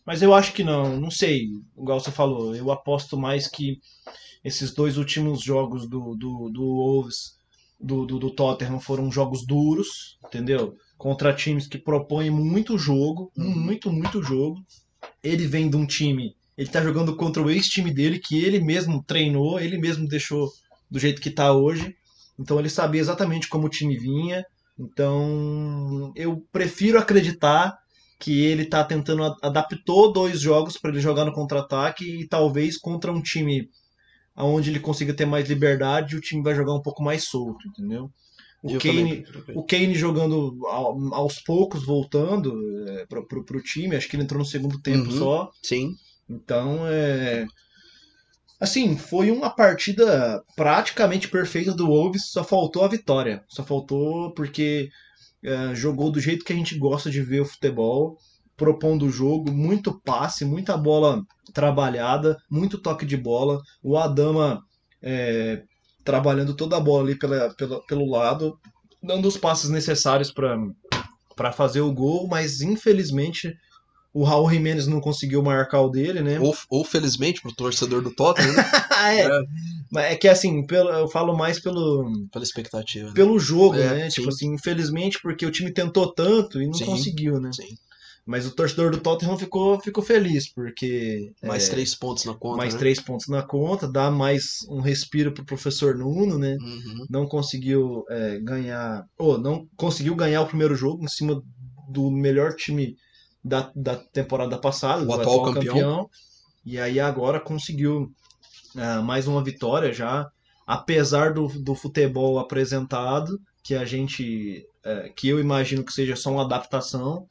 [0.04, 1.42] mas eu acho que não, não sei,
[1.78, 3.78] igual você falou, eu aposto mais que
[4.46, 7.16] esses dois últimos jogos do, do, do Wolves,
[7.80, 9.88] do, do, do Tottenham, foram jogos duros,
[10.24, 10.72] entendeu?
[10.96, 13.50] Contra times que propõem muito jogo, Uhum.
[13.56, 14.56] muito, muito jogo.
[15.22, 19.02] Ele vem de um time, ele tá jogando contra o ex-time dele, que ele mesmo
[19.04, 20.48] treinou, ele mesmo deixou
[20.88, 21.92] do jeito que tá hoje.
[22.38, 24.44] Então ele sabia exatamente como o time vinha.
[24.78, 27.74] Então eu prefiro acreditar
[28.20, 33.12] que ele tá tentando adaptou dois jogos para ele jogar no contra-ataque e talvez contra
[33.12, 33.68] um time
[34.36, 37.66] aonde ele consiga ter mais liberdade e o time vai jogar um pouco mais solto,
[37.68, 38.10] entendeu?
[38.62, 42.52] O Eu Kane, também o Kane jogando ao- aos poucos, voltando
[42.88, 45.18] é, pro, pro, pro time, acho que ele entrou no segundo tempo Uhum.
[45.18, 45.50] só.
[45.62, 45.94] Sim,
[46.28, 47.46] Então, é.
[48.58, 53.44] Assim, foi uma partida praticamente perfeita do Wolves, só faltou a vitória.
[53.48, 54.88] Só faltou porque
[55.44, 58.18] é, jogou do jeito que a gente gosta de ver o futebol,
[58.56, 61.20] propondo o jogo, muito passe, muita bola
[61.52, 63.60] trabalhada, muito toque de bola.
[63.82, 64.60] O Adama
[65.02, 65.62] é,
[66.04, 68.56] trabalhando toda a bola ali pela, pela- pelo lado,
[69.02, 73.52] dando os passes necessários para fazer o gol, mas infelizmente
[74.14, 76.40] o Raul Jimenez não conseguiu marcar o dele, né?
[76.40, 78.64] ou, ou felizmente pro torcedor do Tottenham, né?
[79.94, 83.08] é, É, é que assim, pelo, eu falo mais pelo, pela expectativa.
[83.08, 83.12] né?
[83.14, 84.10] pelo jogo, É, né?
[84.10, 84.16] sim.
[84.16, 87.50] Tipo assim, infelizmente, porque o time tentou tanto e não Sim, conseguiu, né?
[87.52, 87.76] Sim.
[88.26, 92.56] Mas o torcedor do Tottenham ficou, ficou feliz, porque Mais é, três pontos na conta.
[92.56, 92.80] mais né?
[92.80, 96.56] três pontos na conta, dá mais um respiro pro professor Nuno, né?
[96.60, 97.06] Uhum.
[97.08, 101.40] Não conseguiu é, ganhar, ou não conseguiu ganhar o primeiro jogo em cima
[101.88, 102.96] do melhor time
[103.44, 105.74] da, da temporada passada, O do atual atual, campeão.
[105.74, 106.10] campeão.
[106.64, 108.10] E aí agora conseguiu
[108.76, 110.28] ah, mais uma vitória já,
[110.66, 116.30] apesar do, do futebol apresentado, que a gente, é, que eu imagino que seja só
[116.30, 117.26] uma adaptação.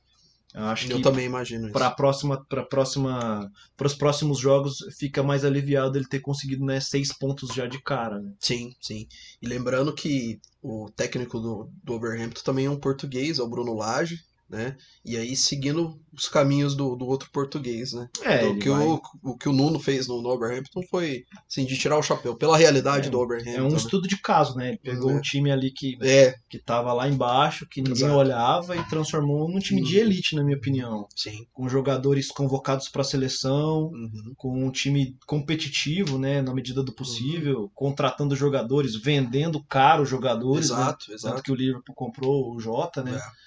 [0.56, 1.74] Eu Acho Eu que também imagino isso.
[1.74, 6.80] para próxima para próxima para os próximos jogos fica mais aliviado ele ter conseguido né,
[6.80, 8.32] seis pontos já de cara né?
[8.40, 9.06] Sim, sim.
[9.42, 13.74] E lembrando que o técnico do, do Overhampton também é um português, é o Bruno
[13.74, 14.78] Lage, né?
[15.04, 18.08] E aí seguindo os caminhos do, do outro português, né?
[18.24, 21.24] é Então, o, que vai- o, o que o Nuno fez no, no Overhampton foi
[21.50, 23.68] assim, de tirar o chapéu pela realidade É, do é Overhampton.
[23.68, 23.76] um né?
[23.78, 25.14] estudo de caso né ele pegou É.
[25.16, 28.16] um time ali que É, que tava lá embaixo que ninguém Exato.
[28.18, 30.02] olhava e transformou num time de Uhum.
[30.06, 31.46] elite na minha opinião sim.
[31.52, 34.34] com jogadores convocados para a seleção Uhum.
[34.38, 40.76] com um time competitivo né na medida do possível contratando jogadores vendendo caro jogadores né?
[40.78, 41.44] Exato, tanto exato.
[41.44, 43.46] que o Liverpool comprou o Jota né É.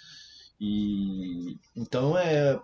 [0.61, 2.59] E então é.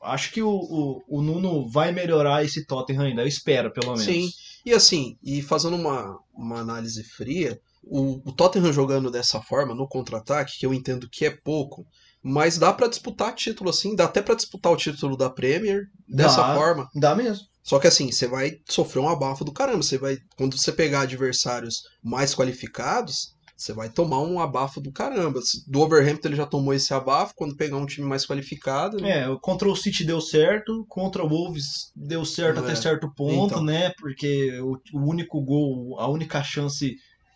[0.00, 4.04] Acho que o, o, o Nuno vai melhorar esse Tottenham ainda, eu espero, pelo menos.
[4.04, 4.30] Sim.
[4.64, 9.88] E assim, e fazendo uma, uma análise fria, o, o Tottenham jogando dessa forma, no
[9.88, 11.84] contra-ataque, que eu entendo que é pouco,
[12.22, 16.42] mas dá pra disputar título assim, dá até pra disputar o título da Premier dessa
[16.42, 16.54] Dá.
[16.54, 16.88] forma.
[16.94, 17.44] Dá mesmo.
[17.62, 19.82] Só que assim, você vai sofrer um abafo do caramba.
[19.82, 25.40] Você vai, quando você pegar adversários mais qualificados, você vai tomar um abafo do caramba.
[25.66, 28.98] Do Overhampton ele já tomou esse abafo quando pegar um time mais qualificado.
[28.98, 29.24] né?
[29.24, 32.60] É, contra o City deu certo, contra o Wolves deu certo É.
[32.60, 33.64] até certo ponto, Então.
[33.64, 33.92] né?
[33.98, 36.94] Porque o, o único gol, a única chance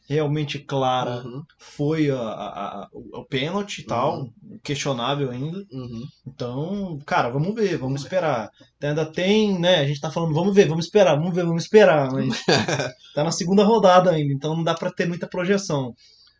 [0.08, 4.28] realmente clara Uhum, foi a, a- a- o, pênalti e tal,
[4.62, 5.58] questionável ainda.
[5.72, 6.02] uhum.
[6.26, 8.50] Então, cara, vamos ver, vamos esperar.
[8.82, 9.76] Ainda tem, né?
[9.80, 12.42] A gente tá falando, vamos ver, vamos esperar, vamos ver, vamos esperar, mas
[13.14, 15.94] tá na segunda rodada ainda, então não dá pra ter muita projeção.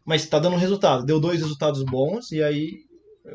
[0.04, 2.70] Mas tá dando resultado, deu dois resultados bons, e aí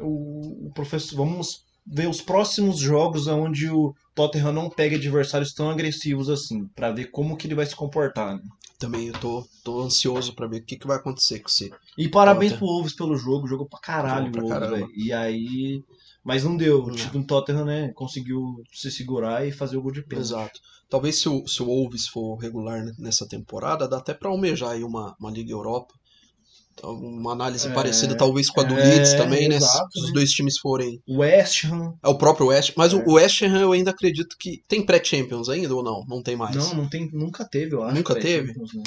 [0.02, 5.70] o, o professor, vamos ver os próximos jogos onde o Tottenham não pega adversários tão
[5.70, 8.36] agressivos assim, pra ver como que ele vai se comportar.
[8.36, 8.42] né?
[8.78, 11.74] Também eu tô, tô ansioso pra ver o que, que vai acontecer com esse.
[11.98, 12.58] E parabéns Tottenham.
[12.60, 14.96] pro Wolves pelo jogo, jogou pra caralho Jogou pra Wolves.
[14.96, 15.84] E aí.
[16.24, 16.84] Mas não deu.
[16.84, 20.28] O time do Tottenham, né, conseguiu se segurar e fazer o gol de pênalti.
[20.28, 20.60] Exato.
[20.90, 24.84] Talvez se o, se o Wolves for regular nessa temporada, dá até pra almejar aí
[24.84, 25.94] uma, uma Liga Europa.
[26.80, 29.56] Então, Uma análise É, parecida, talvez, com a do é, Leeds também, né?
[29.56, 30.14] exato, Se os né?
[30.14, 31.02] dois times forem.
[31.10, 31.94] West Ham.
[32.04, 32.74] É o próprio West.
[32.78, 33.04] Mas o- É.
[33.08, 34.62] o West Ham eu ainda acredito que.
[34.68, 36.06] Tem pré-Champions ainda ou não?
[36.08, 36.56] Não tem mais.
[36.56, 37.96] Não, não tem, nunca teve, eu acho.
[37.96, 38.54] Nunca teve?
[38.54, 38.84] né?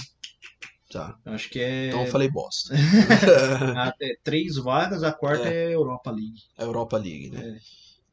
[0.92, 1.14] Tá.
[1.26, 2.74] Acho que é, Então eu falei bosta.
[3.76, 6.40] a- é três vagas, a quarta é, Europa League.
[6.58, 7.58] A Europa League, né?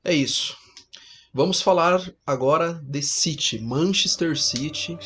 [0.04, 0.56] É isso.
[1.34, 4.98] Vamos falar agora de City, Manchester City.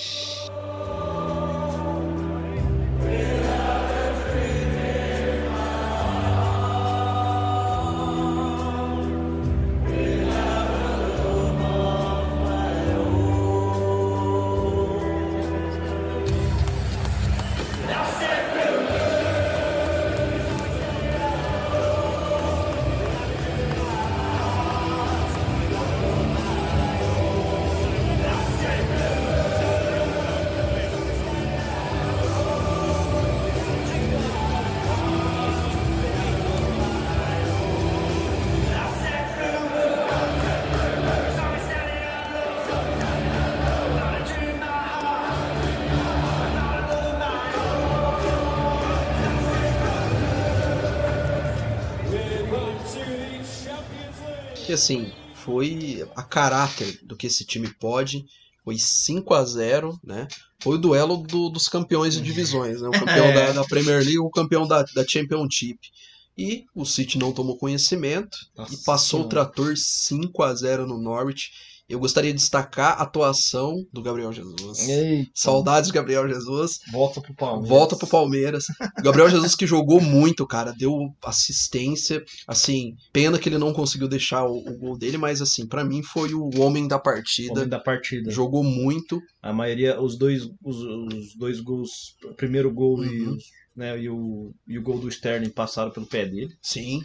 [54.81, 58.25] Assim, foi a caráter do que esse time pode.
[58.63, 60.27] Foi 5 a 0 né?
[60.61, 62.89] Foi o duelo do- dos campeões de divisões, né?
[62.89, 63.33] O campeão É.
[63.33, 65.79] da, da Premier League o campeão da, da Championship.
[66.37, 69.45] E o City não tomou conhecimento Nossa e passou o Senhora.
[69.45, 71.51] trator 5 a 0 no Norwich.
[71.91, 74.87] Eu gostaria de destacar a atuação do Gabriel Jesus.
[74.87, 76.79] Eita, Saudades, Gabriel Jesus.
[76.91, 77.69] Volta pro Palmeiras.
[77.69, 78.65] Volta pro Palmeiras.
[79.03, 80.71] Gabriel Jesus que jogou muito, cara.
[80.77, 82.23] Deu assistência.
[82.47, 86.01] Assim, pena que ele não conseguiu deixar o, o gol dele, mas assim, pra mim
[86.01, 87.51] foi o homem da partida.
[87.53, 88.31] Homem da partida.
[88.31, 89.19] Jogou muito.
[89.41, 91.89] A maioria, os dois, os, os dois gols,
[92.23, 93.35] o primeiro gol e, Uhum.
[93.35, 93.43] os-
[93.75, 96.53] né, e, o, e o gol do Sterling passaram pelo pé dele.
[96.61, 97.01] Sim.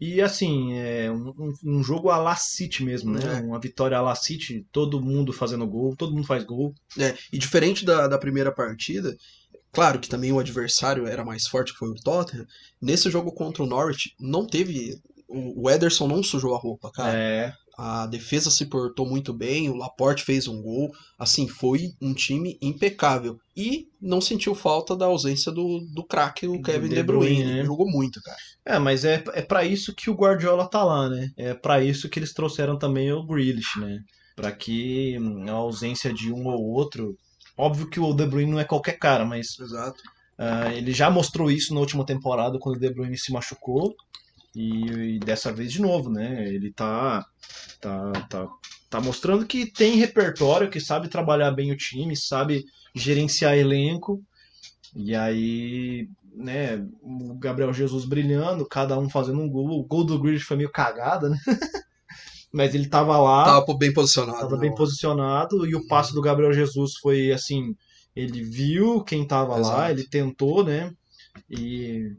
[0.00, 3.38] E assim, é um, um- jogo a la City mesmo, né?
[3.38, 3.40] É.
[3.42, 6.74] Uma vitória a la City, todo mundo fazendo gol, todo mundo faz gol.
[6.98, 9.14] É, e diferente da, da primeira partida,
[9.70, 12.46] claro que também o adversário era mais forte, que foi o Tottenham.
[12.80, 14.98] Nesse jogo contra o Norwich, não teve.
[15.32, 17.16] O, Ederson não sujou a roupa, cara.
[17.16, 20.90] É, A defesa se portou muito bem, o Laporte fez um gol.
[21.18, 23.38] Assim, foi um time impecável.
[23.56, 27.36] E não sentiu falta da ausência do, do craque, o Kevin De De Bruyne.
[27.36, 27.64] Bruyne, né?
[27.64, 28.36] Jogou muito, cara.
[28.66, 31.30] é mas é, é para isso que o Guardiola tá lá, né?
[31.36, 33.98] É para isso que eles trouxeram também o Grealish, né?
[34.34, 37.16] Para que hum, a ausência de um ou outro.
[37.56, 40.02] Óbvio que o De Bruyne não é qualquer cara, mas Exato.
[40.38, 43.94] Ah, ele já mostrou isso na última temporada quando o De Bruyne se machucou
[44.54, 46.46] e, e dessa vez de novo, né?
[46.48, 47.24] Ele tá,
[47.80, 48.48] tá, tá,
[48.88, 54.22] tá mostrando que tem repertório, que sabe trabalhar bem o time, sabe gerenciar elenco.
[54.94, 56.84] E aí, né?
[57.00, 59.68] O Gabriel Jesus brilhando, cada um fazendo um gol.
[59.70, 61.38] O gol do Grealish foi meio cagada, né?
[62.52, 63.44] Mas ele tava lá.
[63.44, 64.40] Tava bem posicionado.
[64.40, 64.62] Tava né?
[64.62, 67.76] bem posicionado e o passe do Gabriel Jesus foi assim,
[68.14, 69.76] ele viu quem tava Exato.
[69.76, 70.92] lá, ele tentou, né?
[71.48, 72.10] E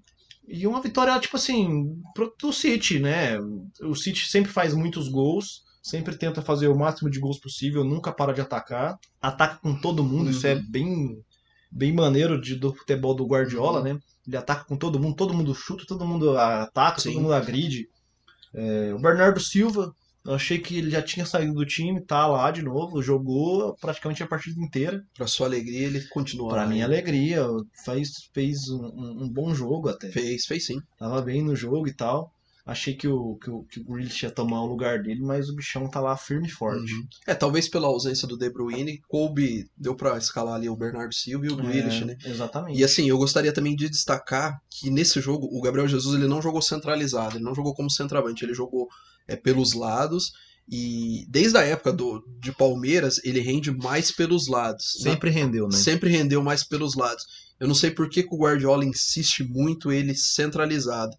[0.51, 3.37] e uma vitória tipo assim pro, pro City, né?
[3.83, 8.11] O City sempre faz muitos gols, sempre tenta fazer o máximo de gols possível, nunca
[8.13, 10.65] para de atacar, ataca com todo mundo, isso é Uhum.
[10.69, 11.17] bem
[11.71, 13.83] bem maneiro de, do futebol do Guardiola, Uhum.
[13.83, 13.99] né?
[14.27, 17.13] Ele ataca com todo mundo, todo mundo chuta, todo mundo ataca, Sim.
[17.13, 17.87] todo mundo agride.
[18.53, 19.93] É, o Bernardo Silva,
[20.25, 24.21] eu achei que ele já tinha saído do time, tá lá de novo, jogou praticamente
[24.21, 25.03] a partida inteira.
[25.15, 26.49] Pra sua alegria, ele continuou.
[26.49, 26.93] Pra lá, minha né?
[26.95, 27.45] alegria,
[27.83, 30.09] fez, fez um, um- bom jogo até.
[30.11, 30.79] Fez, fez sim.
[30.97, 32.31] Tava bem no jogo e tal.
[32.63, 35.55] Achei que o, que o, que o Grealish ia tomar o lugar dele, mas o
[35.55, 36.93] bichão tá lá firme e forte.
[36.93, 37.07] Uhum.
[37.25, 41.47] É, talvez pela ausência do De Bruyne, coube, deu pra escalar ali o Bernardo Silva
[41.47, 42.17] e o Grealish, É, né?
[42.23, 42.79] Exatamente.
[42.79, 46.39] E assim, eu gostaria também de destacar que nesse jogo o Gabriel Jesus ele não
[46.41, 48.87] jogou centralizado, ele não jogou como centroavante, ele jogou
[49.31, 50.31] é, pelos lados
[50.69, 54.85] e desde a época do, de Palmeiras ele rende mais pelos lados.
[55.03, 55.11] né?
[55.11, 55.75] Sempre rendeu, né?
[55.77, 57.23] Sempre rendeu mais pelos lados.
[57.59, 61.15] Eu não sei por que, que o Guardiola insiste muito ele centralizado.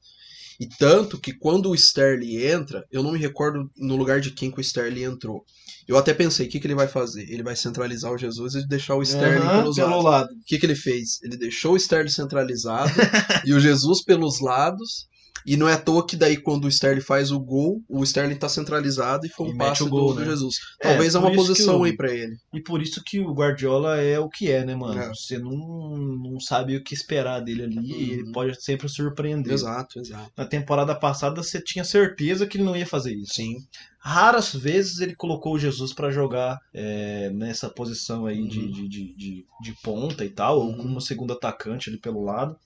[0.59, 4.51] E tanto que quando o Sterling entra, eu não me recordo no lugar de quem
[4.51, 5.45] que o Sterling entrou.
[5.89, 7.23] Eu até pensei, o que, que ele vai fazer?
[7.29, 10.05] Ele vai centralizar o Jesus e deixar o Sterling Aham, pelos pelo lados.
[10.05, 10.29] lado.
[10.33, 11.21] O que, que ele fez?
[11.23, 12.91] Ele deixou o Sterling centralizado
[13.45, 15.09] e o Jesus pelos lados.
[15.45, 18.37] E não é à toa que daí quando o Sterling faz o gol, o Sterling
[18.37, 20.27] tá centralizado e foi um E passe o gol, do, do né?
[20.27, 20.55] Jesus.
[20.81, 22.37] É, Talvez é, por uma posição o- aí pra ele.
[22.55, 25.01] E por isso que o Guardiola é o que é, né, mano?
[25.01, 25.09] É.
[25.09, 25.51] Você não,
[25.97, 28.13] não sabe o que esperar dele ali e Uhum.
[28.21, 29.53] ele pode sempre surpreender.
[29.53, 30.31] Exato, exato.
[30.37, 33.35] Na temporada passada você tinha certeza que ele não ia fazer isso.
[33.35, 33.57] Sim.
[33.99, 38.71] Raras vezes ele colocou o Jesus pra jogar é, nessa posição aí de, Uhum.
[38.71, 40.77] de, de, de, de ponta e tal, ou Uhum.
[40.77, 42.57] como segundo atacante ali pelo lado.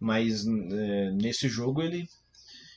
[0.00, 2.08] Mas é, nesse jogo ele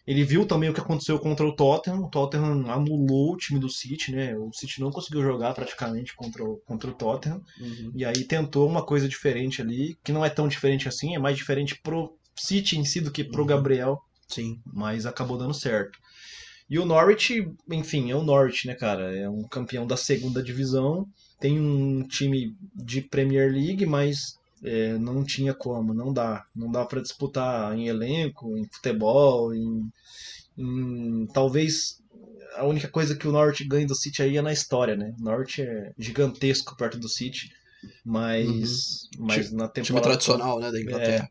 [0.05, 2.03] ele viu também o que aconteceu contra o Tottenham.
[2.03, 4.35] O Tottenham anulou o time do City, né?
[4.35, 7.41] O City não conseguiu jogar praticamente contra o, contra o Tottenham.
[7.59, 7.91] Uhum.
[7.95, 11.37] E aí tentou uma coisa diferente ali, que não é tão diferente assim, é mais
[11.37, 13.47] diferente pro City em si do que pro Uhum.
[13.47, 14.59] Gabriel Sim.
[14.65, 15.97] mas acabou dando certo.
[16.69, 19.15] E o Norwich, enfim, é o Norwich, né, cara?
[19.15, 21.07] É um campeão da segunda divisão,
[21.39, 26.45] tem um time de Premier League, mas é, não tinha como, não dá.
[26.55, 29.89] Não dá para disputar em elenco, em futebol, em,
[30.57, 32.01] em- Talvez
[32.55, 35.13] a única coisa que o Norwich ganha do City aí é na história, né?
[35.19, 37.49] O Norwich é gigantesco perto do City,
[38.05, 39.81] mas, mas na temporada.
[39.83, 41.29] Time tradicional, né, da Inglaterra.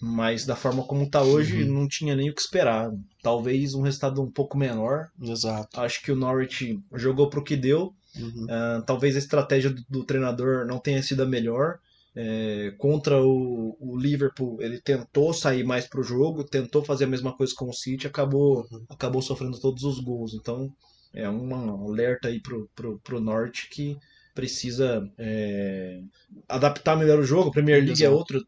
[0.00, 1.74] Mas da forma como tá hoje, Uhum.
[1.74, 2.90] não tinha nem o que esperar.
[3.22, 5.08] Talvez um resultado um pouco menor.
[5.20, 5.80] Exato.
[5.80, 7.94] Acho que o Norwich jogou pro que deu.
[8.16, 8.46] Uhum.
[8.50, 11.78] Ah, talvez a estratégia do, do treinador não tenha sido a melhor.
[12.14, 17.34] É, contra o, o Liverpool, ele tentou sair mais pro jogo, tentou fazer a mesma
[17.36, 18.84] coisa com o City, acabou, Uhum.
[18.88, 20.34] acabou sofrendo todos os gols.
[20.34, 20.70] Então
[21.14, 21.54] é um
[21.88, 23.96] alerta aí pro, pro, pro Norte que
[24.34, 26.00] precisa é,
[26.48, 27.48] adaptar melhor o jogo.
[27.48, 28.40] A Premier League é outro,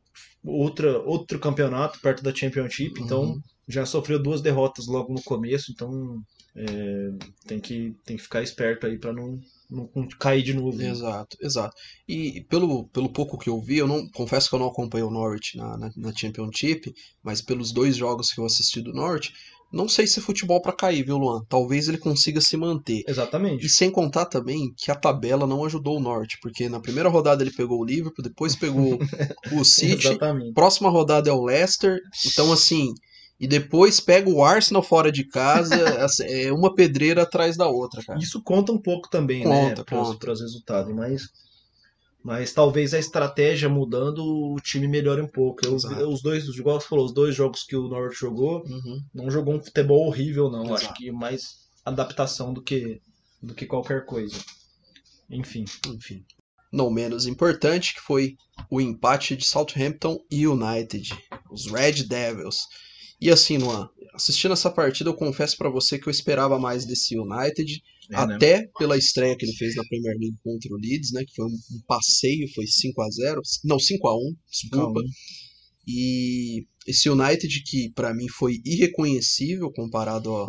[0.45, 3.41] outra, outro campeonato perto da Championship, então Uhum.
[3.69, 6.21] já sofreu duas derrotas logo no começo, então
[6.57, 7.11] é,
[7.47, 9.41] tem, que, tem que ficar esperto aí para não,
[9.71, 9.89] não
[10.19, 10.81] cair de novo.
[10.81, 11.75] Exato, exato.
[12.07, 15.11] E pelo, pelo pouco que eu vi, eu não confesso que eu não acompanhei o
[15.11, 19.33] Norwich na, na, na Championship, mas pelos dois jogos que eu assisti do Norwich,
[19.75, 21.43] não sei se é futebol para cair, viu, Luan?
[21.49, 23.03] Talvez ele consiga se manter.
[23.09, 23.67] Exatamente.
[23.67, 27.43] E sem contar também que a tabela não ajudou o Norte, porque na primeira rodada
[27.43, 28.99] ele pegou o Liverpool, depois pegou
[29.53, 30.53] o City, Exatamente.
[30.55, 31.99] próxima rodada é o Leicester.
[32.25, 32.95] Então, assim,
[33.45, 35.75] e depois pega o Arsenal fora de casa,
[36.27, 38.19] é uma pedreira atrás da outra, cara.
[38.19, 40.31] Isso conta um pouco também, Conta, né, para os conta.
[40.43, 41.29] resultados, mas
[42.23, 45.61] mas talvez a estratégia mudando o time melhore um pouco.
[45.67, 45.75] Eu-
[46.09, 48.99] os dois, igual você falou, os dois jogos que o Norwich jogou, Uhum.
[49.13, 50.85] não jogou um futebol horrível não, Exato.
[50.87, 51.43] acho que mais
[51.85, 53.01] adaptação do que
[53.43, 54.39] do que qualquer coisa.
[55.29, 56.25] Enfim, Enfim.
[56.73, 58.37] Não menos importante, que foi
[58.71, 61.11] o empate de Southampton e United,
[61.51, 62.57] os Red Devils.
[63.21, 67.17] E assim, Luan, assistindo essa partida, eu confesso pra você que eu esperava mais desse
[67.19, 68.35] United, é, né?
[68.35, 71.47] até pela estreia que ele fez na Premier League contra o Leeds, né, que foi
[71.47, 71.57] um,
[71.87, 75.01] passeio, foi 5 a 0, não, 5 a 1, desculpa.
[75.87, 80.47] E esse United que pra mim foi irreconhecível comparado ao,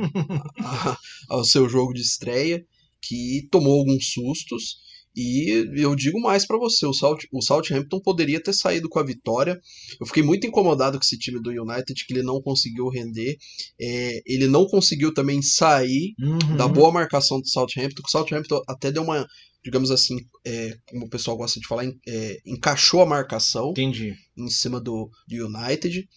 [0.59, 0.97] a-
[1.29, 2.65] ao seu jogo de estreia,
[3.01, 4.77] que tomou alguns sustos.
[5.15, 9.03] E eu digo mais pra você, o, South, o Southampton poderia ter saído com a
[9.05, 9.59] vitória.
[9.99, 13.37] Eu fiquei muito incomodado com esse time do United, que ele não conseguiu render.
[13.79, 16.57] É, ele não conseguiu também sair Uhum.
[16.57, 19.25] da boa marcação do Southampton, o Southampton até deu uma,
[19.63, 24.15] digamos assim, é, como o pessoal gosta de falar, é, encaixou a marcação Entendi.
[24.37, 26.07] em cima do, do United.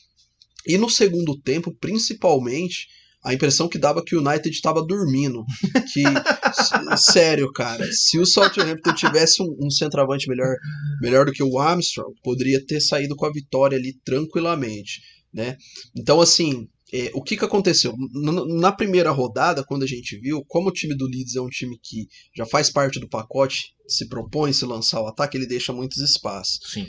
[0.67, 2.87] E no segundo tempo, principalmente,
[3.25, 5.45] a impressão que dava que o United estava dormindo.
[5.93, 6.03] Que,
[7.13, 10.55] sério, cara, se o Southampton tivesse um, um centroavante melhor,
[11.01, 15.01] melhor do que o Armstrong, poderia ter saído com a vitória ali tranquilamente,
[15.33, 15.57] né?
[15.97, 17.93] Então, assim, é, o que, que aconteceu?
[18.15, 21.49] N- Na primeira rodada, quando a gente viu, como o time do Leeds é um
[21.49, 22.07] time que
[22.37, 26.59] já faz parte do pacote, se propõe se lançar o ataque, ele deixa muitos espaços.
[26.73, 26.87] Sim.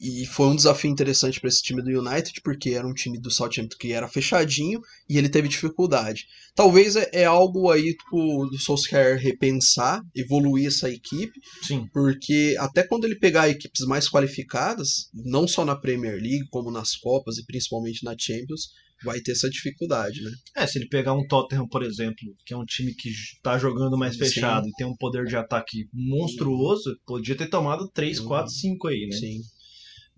[0.00, 3.30] E foi um desafio interessante para esse time do United, porque era um time do
[3.30, 6.26] Southampton que era fechadinho e ele teve dificuldade.
[6.54, 11.86] Talvez é, é algo aí tipo, do Solskjaer repensar, evoluir essa equipe, Sim.
[11.92, 16.96] porque até quando ele pegar equipes mais qualificadas, não só na Premier League, como nas
[16.96, 18.70] Copas e principalmente na Champions,
[19.04, 20.30] vai ter essa dificuldade, né?
[20.56, 23.10] É, se ele pegar um Tottenham, por exemplo, que é um time que
[23.42, 24.20] tá jogando mais Sim.
[24.20, 28.26] fechado e tem um poder de ataque monstruoso, podia ter tomado 3, Uhum.
[28.26, 29.16] 4, 5 aí, né?
[29.16, 29.40] Sim.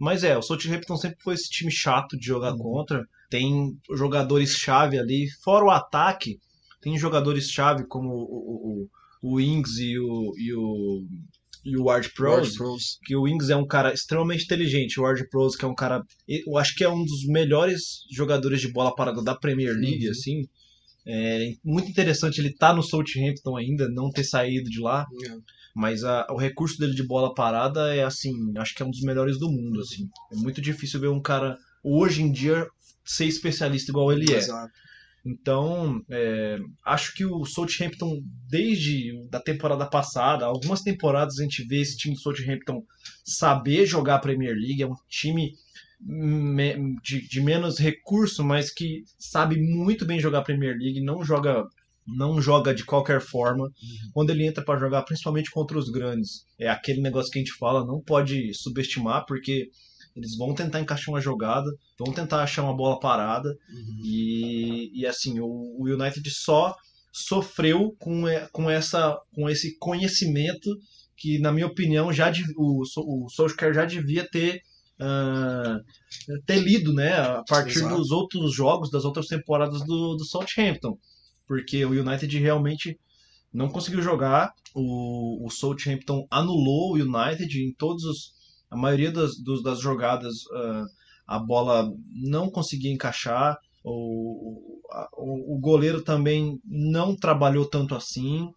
[0.02, 2.58] Mas é, o Southampton sempre foi esse time chato de jogar Uhum.
[2.58, 3.06] contra.
[3.30, 5.28] Tem jogadores-chave ali.
[5.44, 6.38] Fora o ataque,
[6.80, 8.88] tem jogadores-chave como o, o,
[9.22, 11.04] o, o Ings e o, e o,
[11.64, 12.58] e o Ward Prowse.
[13.04, 14.98] Que o Ings é um cara extremamente inteligente.
[14.98, 16.02] O Ward Prowse, que é um cara.
[16.28, 20.10] Eu acho que é um dos melhores jogadores de bola parada da Premier League, Uhum.
[20.10, 20.48] assim.
[21.06, 25.06] É muito interessante ele estar no Southampton ainda, não ter saído de lá.
[25.74, 29.02] Mas a- o recurso dele de bola parada é assim, acho que é um dos
[29.02, 30.08] melhores do mundo, assim.
[30.30, 32.66] É muito difícil ver um cara hoje em dia
[33.04, 34.36] ser especialista igual ele é.
[34.36, 34.72] Exato.
[35.24, 41.80] Então, é, acho que o Southampton, desde da temporada passada, algumas temporadas a gente vê
[41.80, 42.82] esse time do Southampton
[43.24, 45.52] saber jogar a Premier League, é um time
[46.00, 51.24] me- de, de menos recurso, mas que sabe muito bem jogar a Premier League, não
[51.24, 51.64] joga
[52.06, 53.70] não joga de qualquer forma.
[54.12, 57.56] Quando ele entra para jogar, principalmente contra os grandes, é aquele negócio que a gente
[57.56, 59.68] fala, não pode subestimar, porque
[60.14, 64.00] eles vão tentar encaixar uma jogada, vão tentar achar uma bola parada, Uhum.
[64.04, 66.74] e, e assim, o, o United só
[67.12, 70.70] sofreu com, com, essa, com esse conhecimento
[71.16, 74.60] que, na minha opinião, já o, o Solskjaer já devia ter,
[74.98, 75.78] ah,
[76.46, 77.96] ter lido né, a partir Exato.
[77.96, 80.98] dos outros jogos, das outras temporadas do, do Southampton.
[81.46, 82.98] Porque o United realmente
[83.52, 88.32] não conseguiu jogar, o, o Southampton anulou o United em todos os,
[88.70, 90.84] a maioria das, dos- das jogadas ah,
[91.26, 98.48] a bola não conseguia encaixar, o, a- o, o goleiro também não trabalhou tanto assim,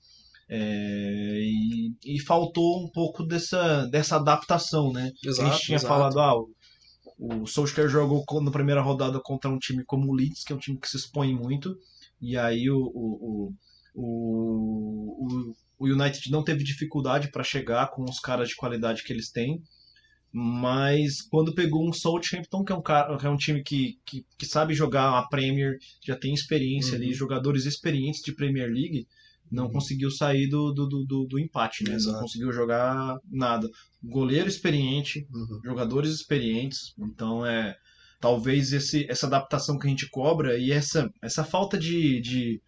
[0.50, 5.12] é, e, e faltou um pouco dessa, dessa adaptação, né?
[5.28, 5.88] a Exato, gente tinha exato.
[5.88, 6.50] falado, ah, o,
[7.18, 10.60] o Solskjaer jogou na primeira rodada contra um time como o Leeds, que é um
[10.60, 11.76] time que se expõe muito,
[12.32, 13.54] e aí o, o,
[13.94, 19.14] o, o, o United não teve dificuldade para chegar com os caras de qualidade que
[19.14, 19.62] eles têm,
[20.32, 24.26] mas quando pegou um Southampton, que é um, cara, que é um time que, que,
[24.38, 27.04] que sabe jogar a Premier, já tem experiência Uhum.
[27.04, 29.08] ali, jogadores experientes de Premier League,
[29.50, 29.74] não Uhum.
[29.74, 31.94] conseguiu sair do, do, do- do, do empate, né?
[31.96, 32.14] Exato.
[32.16, 33.70] Não conseguiu jogar nada.
[34.04, 35.62] Goleiro experiente, Uhum.
[35.64, 37.76] jogadores experientes, então é
[38.26, 42.60] talvez esse, essa adaptação que a gente cobra e essa, essa falta de, de,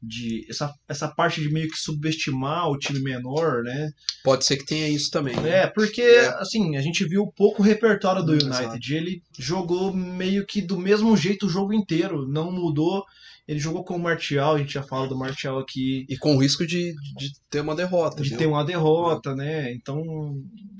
[0.00, 3.90] de essa, essa parte de meio que subestimar o time menor, né?
[4.22, 5.34] Pode ser que tenha isso também.
[5.34, 5.62] né?
[5.62, 6.28] É, porque, É.
[6.40, 8.50] assim, a gente viu pouco repertório do United.
[8.50, 8.78] exato.
[8.92, 13.02] Ele jogou meio que do mesmo jeito o jogo inteiro, não mudou.
[13.50, 16.38] Ele jogou com o Martial, a gente já fala do Martial aqui, E com o
[16.38, 18.22] risco de, de ter uma derrota.
[18.22, 18.38] de viu?
[18.38, 19.72] ter uma derrota, né?
[19.72, 20.00] Então,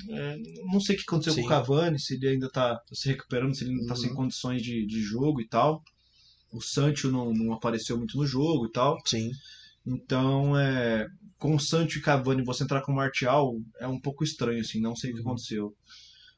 [0.08, 0.36] é,
[0.70, 1.40] não sei o que aconteceu Sim.
[1.40, 4.00] com o Cavani, se ele ainda tá se recuperando, se ele ainda tá Uhum.
[4.00, 5.82] sem condições de, de jogo e tal.
[6.52, 8.96] O Sancho não, não apareceu muito no jogo e tal.
[9.04, 9.32] Sim.
[9.84, 11.08] Então, é,
[11.38, 14.80] com o Sancho e Cavani, você entrar com o Martial é um pouco estranho, assim,
[14.80, 15.26] não sei o que Uhum.
[15.26, 15.74] aconteceu.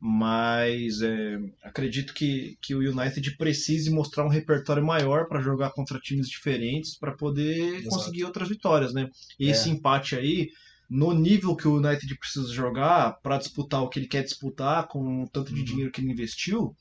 [0.04, 5.98] Mas é, acredito que, que o United precise mostrar um repertório maior para jogar contra
[6.00, 7.88] times diferentes para poder Exato.
[7.88, 9.06] conseguir outras vitórias, né?
[9.38, 9.50] E É.
[9.50, 10.48] esse empate aí,
[10.90, 15.22] no nível que o United precisa jogar para disputar o que ele quer disputar, com
[15.22, 15.64] o tanto de Uhum.
[15.64, 16.74] dinheiro que ele investiu,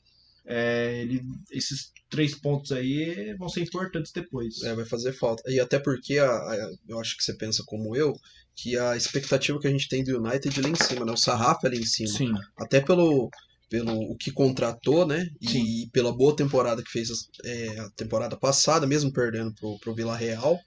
[0.46, 1.22] é, ele,
[1.52, 4.62] esses três pontos aí vão ser importantes depois.
[4.64, 5.44] É, vai fazer falta.
[5.50, 8.14] E até porque a, a- eu acho que você pensa como eu,
[8.56, 11.12] que a expectativa que a gente tem do United é lá em cima, né?
[11.12, 12.10] O sarrafo é lá em cima.
[12.10, 12.34] Sim.
[12.58, 13.30] Até pelo,
[13.70, 15.26] pelo o que contratou, né?
[15.40, 15.90] E Sim.
[15.94, 17.10] pela boa temporada que fez
[17.46, 20.60] é, a temporada passada, mesmo perdendo pro, pro Vila Real.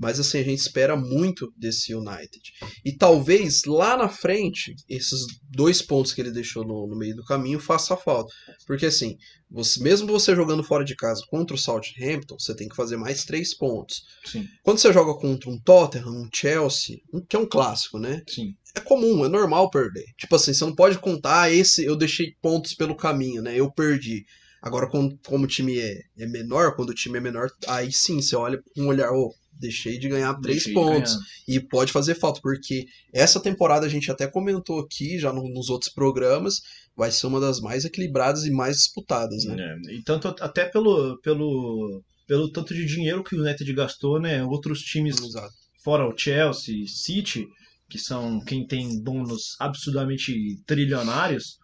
[0.00, 2.40] Mas assim, a gente espera muito desse United.
[2.82, 5.20] E talvez lá na frente, esses
[5.50, 8.32] dois pontos que ele deixou no, no meio do caminho faça falta.
[8.66, 9.16] Porque assim,
[9.50, 13.24] você, mesmo você jogando fora de casa contra o Southampton, você tem que fazer mais
[13.26, 14.02] três pontos.
[14.24, 18.22] Sim, Quando você joga contra um Tottenham, um Chelsea, um- que é um clássico, né?
[18.26, 18.54] sim.
[18.74, 20.04] É comum, é normal perder.
[20.16, 23.54] Tipo assim, você não pode contar, ah, esse eu deixei pontos pelo caminho, né?
[23.56, 24.24] Eu perdi.
[24.62, 28.22] Agora, quando, como o time é, é menor, quando o time é menor, aí sim,
[28.22, 31.12] você olha com um olhar, ô, deixei de ganhar três Deixei de pontos.
[31.12, 31.26] ganhar.
[31.46, 35.68] E pode fazer falta, porque essa temporada a gente até comentou aqui, já no- nos
[35.68, 36.54] outros programas,
[36.96, 39.56] vai ser uma das mais equilibradas e mais disputadas, né?
[39.88, 44.42] É, e tanto até pelo, pelo, pelo tanto de dinheiro que o United gastou, né?
[44.44, 45.52] Outros times Exato.
[45.84, 47.46] fora o Chelsea, City,
[47.88, 50.32] que são quem tem donos absurdamente
[50.66, 51.58] trilionários,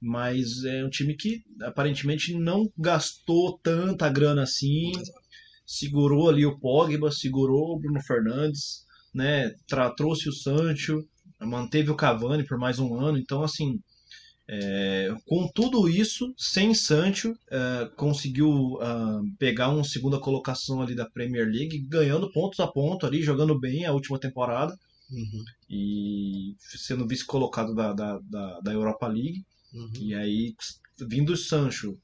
[0.00, 4.92] mas é um time que aparentemente não gastou tanta grana assim,
[5.70, 9.54] segurou ali o Pogba, segurou o Bruno Fernandes, né?
[9.96, 11.06] Trouxe o Sancho,
[11.40, 13.78] manteve o Cavani por mais um ano, então assim
[14.48, 21.08] é, com tudo isso, sem Sancho, é, conseguiu ah, pegar uma segunda colocação ali da
[21.08, 24.76] Premier League, ganhando pontos a ponto ali, jogando bem a última temporada
[25.12, 29.44] Uhum, e sendo vice-colocado da, da, da, da Europa League.
[29.74, 29.92] uhum.
[30.00, 30.54] E aí,
[31.08, 31.98] vindo o Sancho,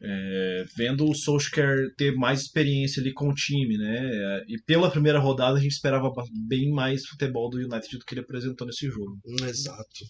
[0.00, 4.42] é, vendo o Solskjaer ter mais experiência ali com o time, né?
[4.48, 6.10] E pela primeira rodada a gente esperava
[6.46, 9.18] bem mais futebol do United do que ele apresentou nesse jogo.
[9.42, 10.04] Exato.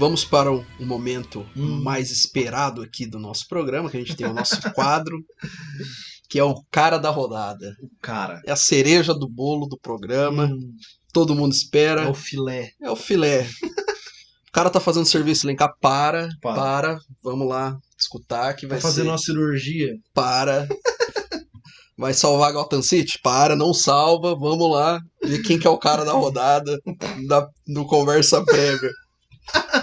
[0.00, 1.82] Vamos para o, o momento Hum.
[1.82, 5.16] mais esperado aqui do nosso programa, que a gente tem o nosso quadro,
[6.28, 7.74] que é o cara da rodada.
[8.00, 10.72] Cara, É a cereja do bolo do programa, hum,
[11.12, 12.02] todo mundo espera.
[12.04, 12.70] é o filé.
[12.80, 13.46] É o filé.
[14.48, 16.56] O cara tá fazendo serviço lá em cá, para, Para.
[16.56, 19.94] para, vamos lá escutar que vai Vai fazer ser uma cirurgia.
[20.14, 20.66] para.
[21.96, 23.18] Vai salvar Gotham City?
[23.22, 26.78] Para, não salva, vamos lá ver quem que é o cara da rodada
[27.28, 28.90] da, do Conversa Prévia.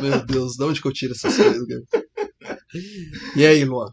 [0.02, 2.04] Meu Deus, de onde que eu tiro essas coisas, cara?
[3.36, 3.88] E aí, Luan?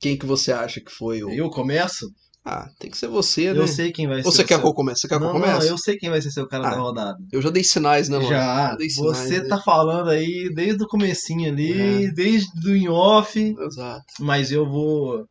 [0.00, 1.30] Quem que você acha que foi o...
[1.30, 2.06] Eu começo?
[2.44, 3.60] Ah, tem que ser você, né?
[3.60, 4.30] Eu sei quem vai Ou ser.
[4.32, 5.00] você o quer seu- que eu comece?
[5.02, 5.68] Você quer que eu não, não, comece?
[5.68, 7.18] eu sei quem vai ser seu cara Ah, da rodada.
[7.32, 8.28] Eu já dei sinais, né, Luan?
[8.30, 9.48] Já, Eu dei sinais, você né?
[9.48, 12.10] tá falando aí desde o comecinho ali, É.
[12.12, 14.04] desde do em off, Exato.
[14.18, 15.24] mas eu vou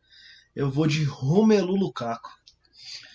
[0.55, 2.29] eu vou de Romelu Lukaku.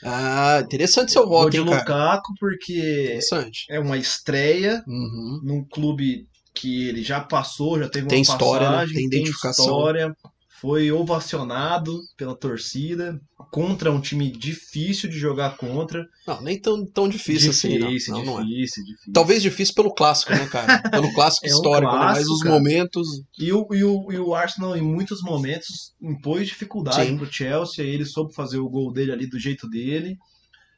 [0.05, 1.65] Ah, interessante seu vou voto, de hein?
[1.65, 3.65] Lukaku porque Interessante.
[3.71, 5.41] é uma estreia Uhum.
[5.43, 8.75] num clube que ele já passou, já teve uma Tem história, né?
[8.77, 9.65] passagem, Tem identificação.
[9.65, 10.17] história,
[10.59, 13.21] foi ovacionado pela torcida
[13.53, 16.03] contra um time difícil de jogar contra.
[16.27, 17.89] Não, nem tão, tão difícil, assim, não.
[17.89, 18.45] difícil, Não, é.
[18.45, 19.13] difícil, difícil.
[19.13, 20.79] Talvez difícil pelo clássico, né, cara?
[20.91, 21.99] Pelo clássico É um histórico, né?
[21.99, 22.55] Mas clássico, os cara.
[22.55, 23.07] momentos.
[23.39, 27.19] E o, e, o, e o Arsenal, em muitos momentos, impôs dificuldade Sim.
[27.19, 27.85] pro Chelsea.
[27.85, 30.17] Ele soube fazer o gol dele ali do jeito dele,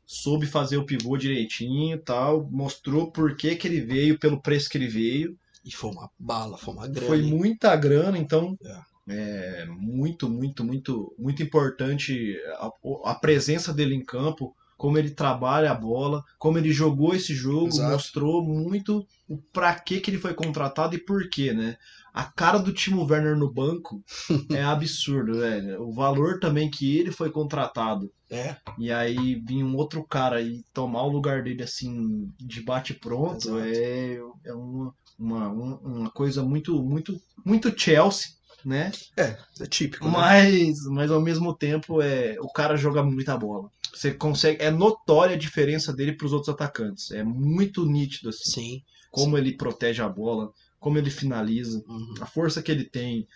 [0.05, 4.69] soube fazer o pivô direitinho e tal, mostrou por que, que ele veio, pelo preço
[4.69, 5.37] que ele veio.
[5.65, 7.07] E foi uma bala, foi uma grana.
[7.07, 9.63] Foi muita grana, então É.
[9.63, 12.71] é muito, muito, muito, muito importante a,
[13.11, 17.67] a presença dele em campo, como ele trabalha a bola, como ele jogou esse jogo,
[17.67, 17.93] Exato.
[17.93, 21.77] mostrou muito o pra que que ele foi contratado e por quê, né?
[22.19, 24.03] A cara do Timo Werner no banco
[24.51, 25.83] é absurdo, velho.
[25.83, 28.11] O valor também que ele foi contratado.
[28.31, 32.93] É, E aí vir um outro cara e tomar o lugar dele assim de bate
[32.93, 33.61] pronto Exato.
[33.61, 38.31] é, é uma, uma, um- uma coisa muito muito muito Chelsea,
[38.65, 38.91] né?
[39.17, 40.05] é típico.
[40.07, 40.11] né?
[40.11, 43.71] Mas mas ao mesmo tempo é o cara joga muita bola.
[43.95, 47.11] Você consegue é notória a diferença dele para os outros atacantes.
[47.13, 48.83] É muito nítido assim, Sim.
[49.11, 52.15] como ele protege a bola, como ele finaliza, Uhum.
[52.21, 53.27] a força que ele tem.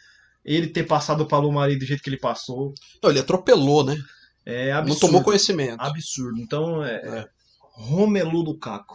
[0.44, 3.96] Ele ter passado o Palomari do jeito que ele passou Não, ele atropelou, né?
[4.44, 5.00] é Não absurdo.
[5.00, 5.80] tomou conhecimento.
[5.80, 6.40] absurdo.
[6.40, 7.28] Então é, É.
[7.74, 8.94] Romelu Lukaku.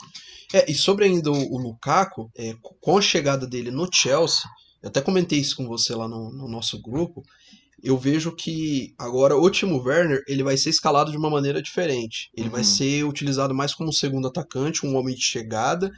[0.54, 4.42] É, e sobre ainda o, o Lukaku, é, com a chegada dele no Chelsea,
[4.84, 7.24] eu até comentei isso com você lá no, no nosso grupo,
[7.82, 12.30] eu vejo que agora o Timo Werner ele vai ser escalado de uma maneira diferente.
[12.36, 12.68] Ele vai Uhum.
[12.68, 15.92] ser utilizado mais como segundo atacante, um homem de chegada,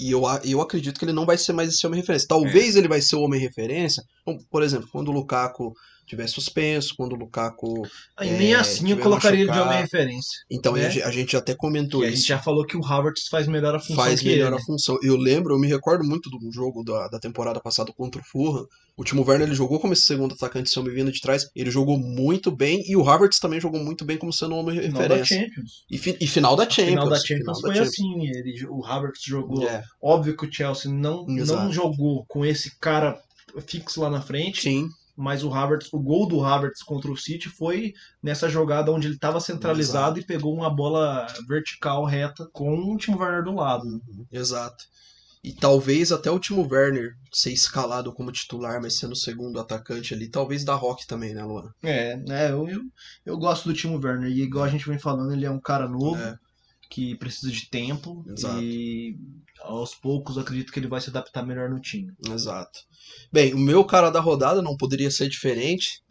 [0.00, 2.28] e eu, eu acredito que ele não vai ser mais esse homem referência.
[2.28, 5.74] Talvez ele vai ser o homem referência, como, por exemplo, quando o Lukaku
[6.08, 7.86] tiver suspenso, quando o Lukaku...
[8.20, 10.38] E É, nem assim eu colocaria ele de homem referência.
[10.50, 10.86] Então Né?
[10.86, 12.18] a gente- até comentou E a isso.
[12.18, 14.56] gente já falou que o Havertz faz melhor a função faz melhor ele.
[14.56, 14.98] a função.
[15.02, 18.66] Eu lembro, eu me recordo muito do jogo da, da temporada passada contra o Fulham.
[18.96, 21.46] O Timo Werner ele jogou como esse segundo atacante, se eu me vindo de trás.
[21.54, 24.80] Ele jogou muito bem e o Havertz também jogou muito bem como sendo um homem
[24.80, 25.38] Final da referência.
[25.40, 25.70] Champions.
[25.88, 26.88] E, fi- e final da A Champions.
[26.90, 27.92] final da Champions final da foi Champions.
[27.92, 28.26] assim.
[28.26, 29.68] Ele, o Havertz jogou.
[29.68, 33.20] É, Óbvio que o Chelsea não, não jogou com esse cara
[33.66, 34.62] fixo lá na frente.
[34.62, 34.88] sim,
[35.18, 37.92] Mas o Havertz, o gol do Havertz contra o City foi
[38.22, 43.18] nessa jogada onde ele estava centralizado e pegou uma bola vertical reta com o Timo
[43.18, 44.00] Werner do lado.
[44.30, 44.84] exato.
[45.42, 50.12] E talvez até o Timo Werner ser escalado como titular, mas sendo o segundo atacante
[50.12, 51.72] ali, talvez da Rock também, né, Luan?
[51.82, 52.50] É, né?
[52.50, 52.82] Eu, eu,
[53.24, 55.88] eu gosto do Timo Werner e igual a gente vem falando, ele é um cara
[55.88, 56.36] novo É.
[56.90, 58.60] que precisa de tempo Exato.
[58.60, 59.16] e
[59.68, 62.12] aos poucos acredito que ele vai se adaptar melhor no time.
[62.30, 62.80] Exato.
[63.32, 66.02] Bem, o meu cara da rodada não poderia ser diferente.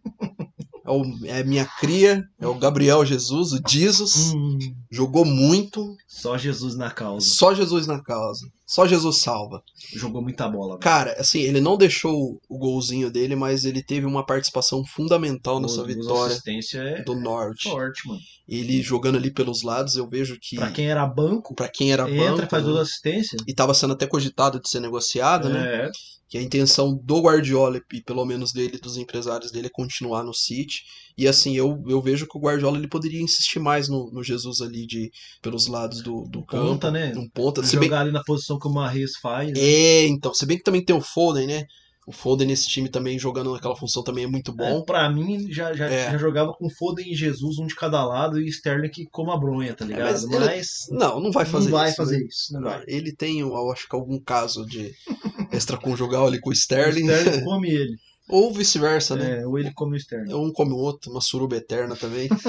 [0.85, 4.33] É, o- é minha cria, é o Gabriel Jesus, o Jesus.
[4.33, 4.57] Hum,
[4.91, 7.27] Jogou muito, só Jesus na causa.
[7.29, 8.47] só Jesus na causa.
[8.67, 9.63] Só Jesus salva.
[9.95, 10.71] Jogou muita bola.
[10.71, 10.79] velho.
[10.79, 15.85] Cara, assim, ele não deixou o golzinho dele, mas ele teve uma participação fundamental nessa
[15.85, 16.37] vitória
[16.75, 17.69] é do Norte.
[17.69, 18.19] forte, mano.
[18.45, 22.09] Ele jogando ali pelos lados, eu vejo que Pra quem era banco, pra quem era
[22.11, 23.41] entra, banco, faz né, duas assistências.
[23.47, 25.85] e tava sendo até cogitado de ser negociado, né?
[25.85, 25.91] É,
[26.29, 30.33] que a intenção do Guardiola e pelo menos dele, dos empresários dele, é continuar no
[30.33, 30.83] City.
[31.17, 34.61] E assim, eu, eu vejo que o Guardiola ele poderia insistir mais no, no Jesus
[34.61, 35.09] ali de
[35.41, 36.67] pelos lados do, do campo.
[36.67, 37.13] ponta, né?
[37.15, 37.63] Um ponta.
[37.63, 39.47] Se bem, Jogar ali na posição que o Marres faz.
[39.51, 39.59] né?
[39.59, 41.65] é, então, se bem que também tem o Foden, né?
[42.07, 44.79] O Foden nesse time também jogando naquela função também é muito bom.
[44.79, 46.11] É, pra mim, já, já, É.
[46.11, 49.37] já jogava com Foden e Jesus, um de cada lado, e Sterling que como a
[49.37, 50.03] bronha, tá ligado?
[50.11, 51.97] mas mas ele- Não, não vai fazer não vai isso.
[51.97, 52.25] fazer né?
[52.29, 52.53] isso.
[52.53, 52.81] Não vai.
[52.87, 54.93] Ele tem, eu acho que algum caso de
[55.51, 57.97] extraconjugal ali com o O Sterling, Sterling come ele.
[58.29, 59.41] ou vice-versa, né?
[59.41, 60.33] É, ou ele come o Sterling.
[60.33, 62.29] Um come o outro, uma suruba eterna também.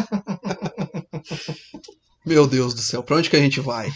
[2.29, 3.91] Meu Deus do céu, pra onde que a gente vai?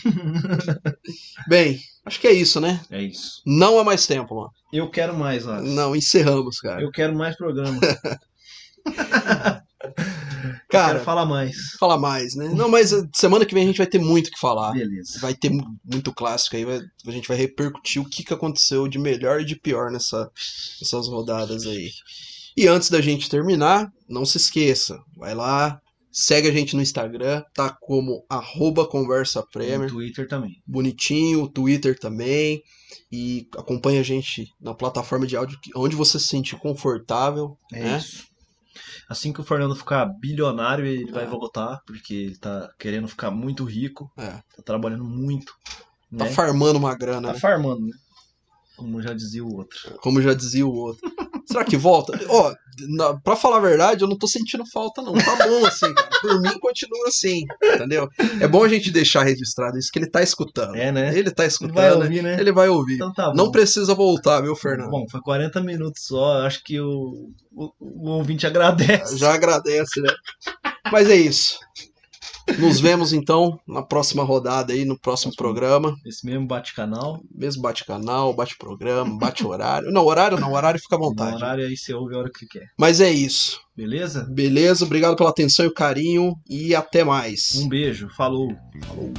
[1.49, 2.81] Bem, acho que é isso, né?
[2.91, 3.43] É isso.
[3.47, 4.51] Não há mais tempo, mano.
[4.73, 5.61] Eu quero mais, lá.
[5.61, 6.81] Não, encerramos, cara.
[6.83, 7.79] Eu quero mais programa.
[10.69, 11.57] Cara, quero falar mais.
[11.79, 12.49] fala mais, né?
[12.49, 14.73] Não, mas eh, semana que vem a gente vai ter muito o que falar.
[14.73, 15.19] Beleza.
[15.21, 18.89] Vai ter mu- muito clássico aí, vai- a gente vai repercutir o que, que aconteceu
[18.89, 20.31] de melhor e de pior nessa,
[20.81, 21.91] nessas rodadas aí.
[22.57, 25.79] E antes da gente terminar, não se esqueça, vai lá,
[26.13, 30.61] segue a gente no Instagram, tá como arroba conversa No Premier, Twitter também.
[30.67, 32.63] bonitinho, o Twitter também,
[33.11, 37.99] e acompanha a gente na plataforma de áudio onde você se sentir confortável, É né?
[37.99, 38.25] isso.
[39.09, 41.27] Assim que o Fernando ficar bilionário, ele vai É.
[41.27, 45.53] voltar, porque ele tá querendo ficar muito rico, É, tá trabalhando muito.
[46.17, 46.31] tá né?
[46.31, 47.41] farmando uma grana, Tá né?
[47.41, 47.93] farmando, né?
[48.77, 49.79] Como já dizia o outro.
[50.01, 51.01] Como já dizia o outro.
[51.47, 52.19] Será que volta?
[52.29, 52.53] Ó,
[52.89, 55.13] na- pra falar a verdade, eu não tô sentindo falta, não.
[55.13, 56.09] Tá bom assim, cara.
[56.21, 58.09] Por mim, continua assim, entendeu?
[58.41, 60.75] É bom a gente deixar registrado isso, que ele tá escutando.
[60.77, 61.17] É, né?
[61.17, 61.75] Ele tá Ele escutando.
[61.75, 62.37] vai ouvir, né?
[62.41, 62.95] Ele vai ouvir.
[62.95, 63.35] Então tá bom.
[63.37, 64.91] Não precisa voltar, viu, Fernando?
[64.91, 66.47] Bom, foi 40 minutos só.
[66.47, 69.17] Acho que o, o, o ouvinte agradece.
[69.19, 70.13] Já agradece, né?
[70.91, 71.59] Mas é isso.
[72.59, 75.97] Nos vemos então na próxima rodada aí, no próximo programa.
[76.05, 77.21] Esse mesmo bate-canal.
[77.35, 79.91] Mesmo bate-canal, bate-programa, bate-horário.
[79.91, 81.37] Não, horário não, horário fica à No vontade.
[81.37, 82.67] horário aí você ouve a hora que quer.
[82.79, 83.61] Mas é isso.
[83.77, 84.25] Beleza?
[84.31, 84.85] Beleza?
[84.85, 87.53] Obrigado pela atenção e o carinho e até mais.
[87.57, 88.09] Um beijo.
[88.17, 88.55] Falou.
[88.87, 89.13] Falou.